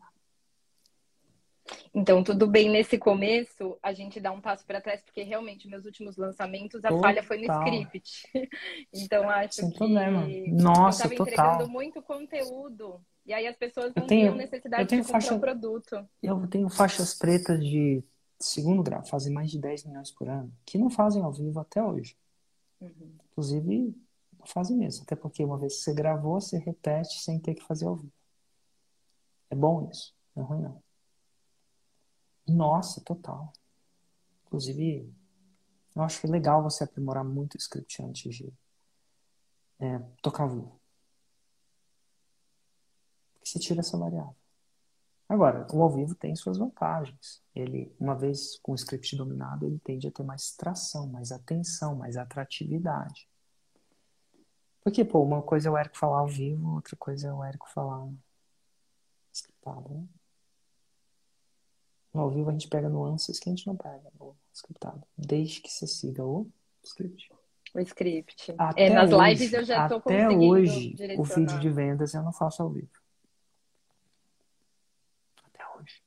Então, 1.93 2.23
tudo 2.23 2.47
bem 2.47 2.69
nesse 2.69 2.97
começo, 2.97 3.77
a 3.81 3.93
gente 3.93 4.19
dá 4.19 4.31
um 4.31 4.41
passo 4.41 4.65
para 4.65 4.81
trás, 4.81 5.01
porque 5.01 5.23
realmente, 5.23 5.67
meus 5.67 5.85
últimos 5.85 6.17
lançamentos, 6.17 6.83
a 6.83 6.89
total. 6.89 7.01
falha 7.01 7.23
foi 7.23 7.37
no 7.37 7.51
script. 7.51 8.29
então, 8.93 9.29
acho 9.29 9.55
Sem 9.55 9.71
que. 9.71 9.77
problema. 9.77 10.27
Nossa, 10.47 11.07
eu 11.07 11.11
estava 11.11 11.29
entregando 11.29 11.69
muito 11.69 12.01
conteúdo. 12.01 13.03
E 13.25 13.33
aí 13.33 13.47
as 13.47 13.55
pessoas 13.55 13.93
não 13.95 14.05
tenho, 14.05 14.35
necessidade 14.35 14.89
de 14.89 14.97
comprar 14.97 15.11
faixa, 15.13 15.35
o 15.35 15.39
produto. 15.39 16.07
Eu 16.21 16.47
tenho 16.47 16.69
faixas 16.69 17.13
pretas 17.13 17.59
de 17.63 18.03
segundo 18.39 18.83
grau, 18.83 19.03
fazem 19.03 19.33
mais 19.33 19.49
de 19.49 19.59
10 19.59 19.85
milhões 19.85 20.11
por 20.11 20.27
ano, 20.27 20.53
que 20.65 20.77
não 20.77 20.89
fazem 20.89 21.21
ao 21.23 21.31
vivo 21.31 21.59
até 21.59 21.81
hoje. 21.81 22.17
Uhum. 22.81 23.15
Inclusive, 23.31 23.95
não 24.37 24.45
fazem 24.45 24.77
mesmo. 24.77 25.03
Até 25.03 25.15
porque 25.15 25.43
uma 25.43 25.57
vez 25.57 25.77
que 25.77 25.83
você 25.83 25.93
gravou, 25.93 26.41
você 26.41 26.57
repete 26.57 27.19
sem 27.19 27.39
ter 27.39 27.55
que 27.55 27.63
fazer 27.63 27.85
ao 27.85 27.95
vivo. 27.95 28.11
É 29.49 29.55
bom 29.55 29.89
isso. 29.89 30.13
Não 30.35 30.43
é 30.43 30.45
ruim, 30.45 30.61
não. 30.61 30.83
Nossa, 32.47 33.01
total. 33.01 33.53
Inclusive, 34.45 35.09
eu 35.95 36.01
acho 36.01 36.19
que 36.19 36.27
é 36.27 36.29
legal 36.29 36.61
você 36.61 36.83
aprimorar 36.83 37.23
muito 37.23 37.55
o 37.55 37.57
script 37.57 38.01
antes 38.01 38.35
de 38.35 38.53
é, 39.79 39.99
tocar 40.21 40.43
ao 40.43 40.49
vivo. 40.49 40.82
Você 43.53 43.59
tira 43.59 43.81
essa 43.81 43.95
variável. 43.95 44.35
Agora, 45.29 45.67
o 45.71 45.83
ao 45.83 45.89
vivo 45.91 46.15
tem 46.15 46.35
suas 46.35 46.57
vantagens. 46.57 47.39
Ele, 47.55 47.95
uma 47.99 48.15
vez 48.15 48.57
com 48.63 48.71
o 48.71 48.75
script 48.75 49.15
dominado, 49.15 49.67
ele 49.67 49.77
tende 49.77 50.07
a 50.07 50.11
ter 50.11 50.23
mais 50.23 50.55
tração, 50.55 51.05
mais 51.05 51.31
atenção, 51.31 51.95
mais 51.95 52.17
atratividade. 52.17 53.29
Porque, 54.83 55.05
pô, 55.05 55.21
uma 55.21 55.43
coisa 55.43 55.69
é 55.69 55.71
o 55.71 55.77
Érico 55.77 55.97
falar 55.97 56.19
ao 56.19 56.27
vivo, 56.27 56.73
outra 56.73 56.95
coisa 56.95 57.27
é 57.27 57.33
o 57.33 57.43
Érico 57.43 57.69
falar 57.69 58.09
scriptado, 59.31 59.93
né? 59.93 60.07
No 62.11 62.21
ao 62.21 62.31
vivo 62.31 62.49
a 62.49 62.53
gente 62.53 62.67
pega 62.67 62.89
nuances 62.89 63.39
que 63.39 63.49
a 63.49 63.51
gente 63.51 63.67
não 63.67 63.75
pega 63.75 64.11
no 64.19 64.35
scriptado. 64.51 65.03
Desde 65.15 65.61
que 65.61 65.71
você 65.71 65.85
siga 65.85 66.25
o 66.25 66.49
script. 66.83 67.31
O 67.73 67.79
script. 67.79 68.53
Até 68.57 68.87
é, 68.87 68.89
nas 68.89 69.11
hoje, 69.11 69.29
lives 69.29 69.53
eu 69.53 69.63
já 69.63 69.87
tô 69.87 69.95
Até 69.95 70.27
hoje, 70.29 70.95
o 71.17 71.23
vídeo 71.23 71.59
de 71.59 71.69
vendas 71.69 72.13
eu 72.15 72.23
não 72.23 72.33
faço 72.33 72.61
ao 72.61 72.69
vivo. 72.69 72.91
Até 75.43 75.65
hoje. 75.75 76.03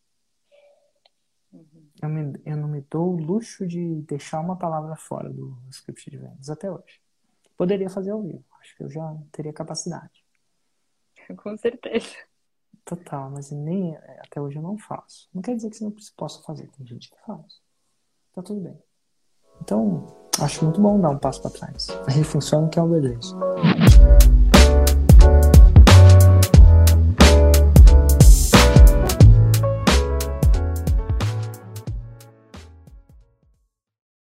Uhum. 1.53 1.86
Eu, 2.01 2.09
me, 2.09 2.41
eu 2.45 2.57
não 2.57 2.69
me 2.69 2.81
dou 2.91 3.15
o 3.15 3.17
luxo 3.17 3.67
de 3.67 4.03
deixar 4.03 4.41
uma 4.41 4.57
palavra 4.57 4.97
fora 4.97 5.31
do 5.31 5.57
script 5.71 6.11
de 6.11 6.19
vendas. 6.19 6.51
Até 6.51 6.71
hoje. 6.71 7.01
Poderia 7.57 7.89
fazer 7.89 8.11
ao 8.11 8.23
vivo. 8.23 8.45
Acho 8.61 8.77
que 8.77 8.85
eu 8.85 8.91
já 8.91 9.17
teria 9.33 9.53
capacidade. 9.53 10.25
Com 11.37 11.57
certeza. 11.57 12.17
Total, 12.85 13.31
mas 13.31 13.51
nem 13.51 13.97
até 13.97 14.41
hoje 14.41 14.59
eu 14.59 14.63
não 14.63 14.79
faço. 14.79 15.29
Não 15.35 15.43
quer 15.43 15.57
dizer 15.57 15.71
que 15.71 15.77
você 15.77 15.85
não 15.85 15.95
possa 16.17 16.41
fazer, 16.43 16.69
tem 16.69 16.87
gente 16.87 17.11
que 17.11 17.17
faz. 17.27 17.61
Tá 18.33 18.43
tudo 18.43 18.61
bem. 18.61 18.79
Então, 19.61 20.07
acho 20.41 20.65
muito 20.65 20.81
bom 20.81 21.01
dar 21.01 21.11
um 21.11 21.19
passo 21.19 21.43
para 21.43 21.51
trás. 21.51 21.89
Aí 22.07 22.23
funciona 22.23 22.69
que 22.69 22.79
é 22.79 22.83
o 22.83 22.87
beleza. 22.87 23.35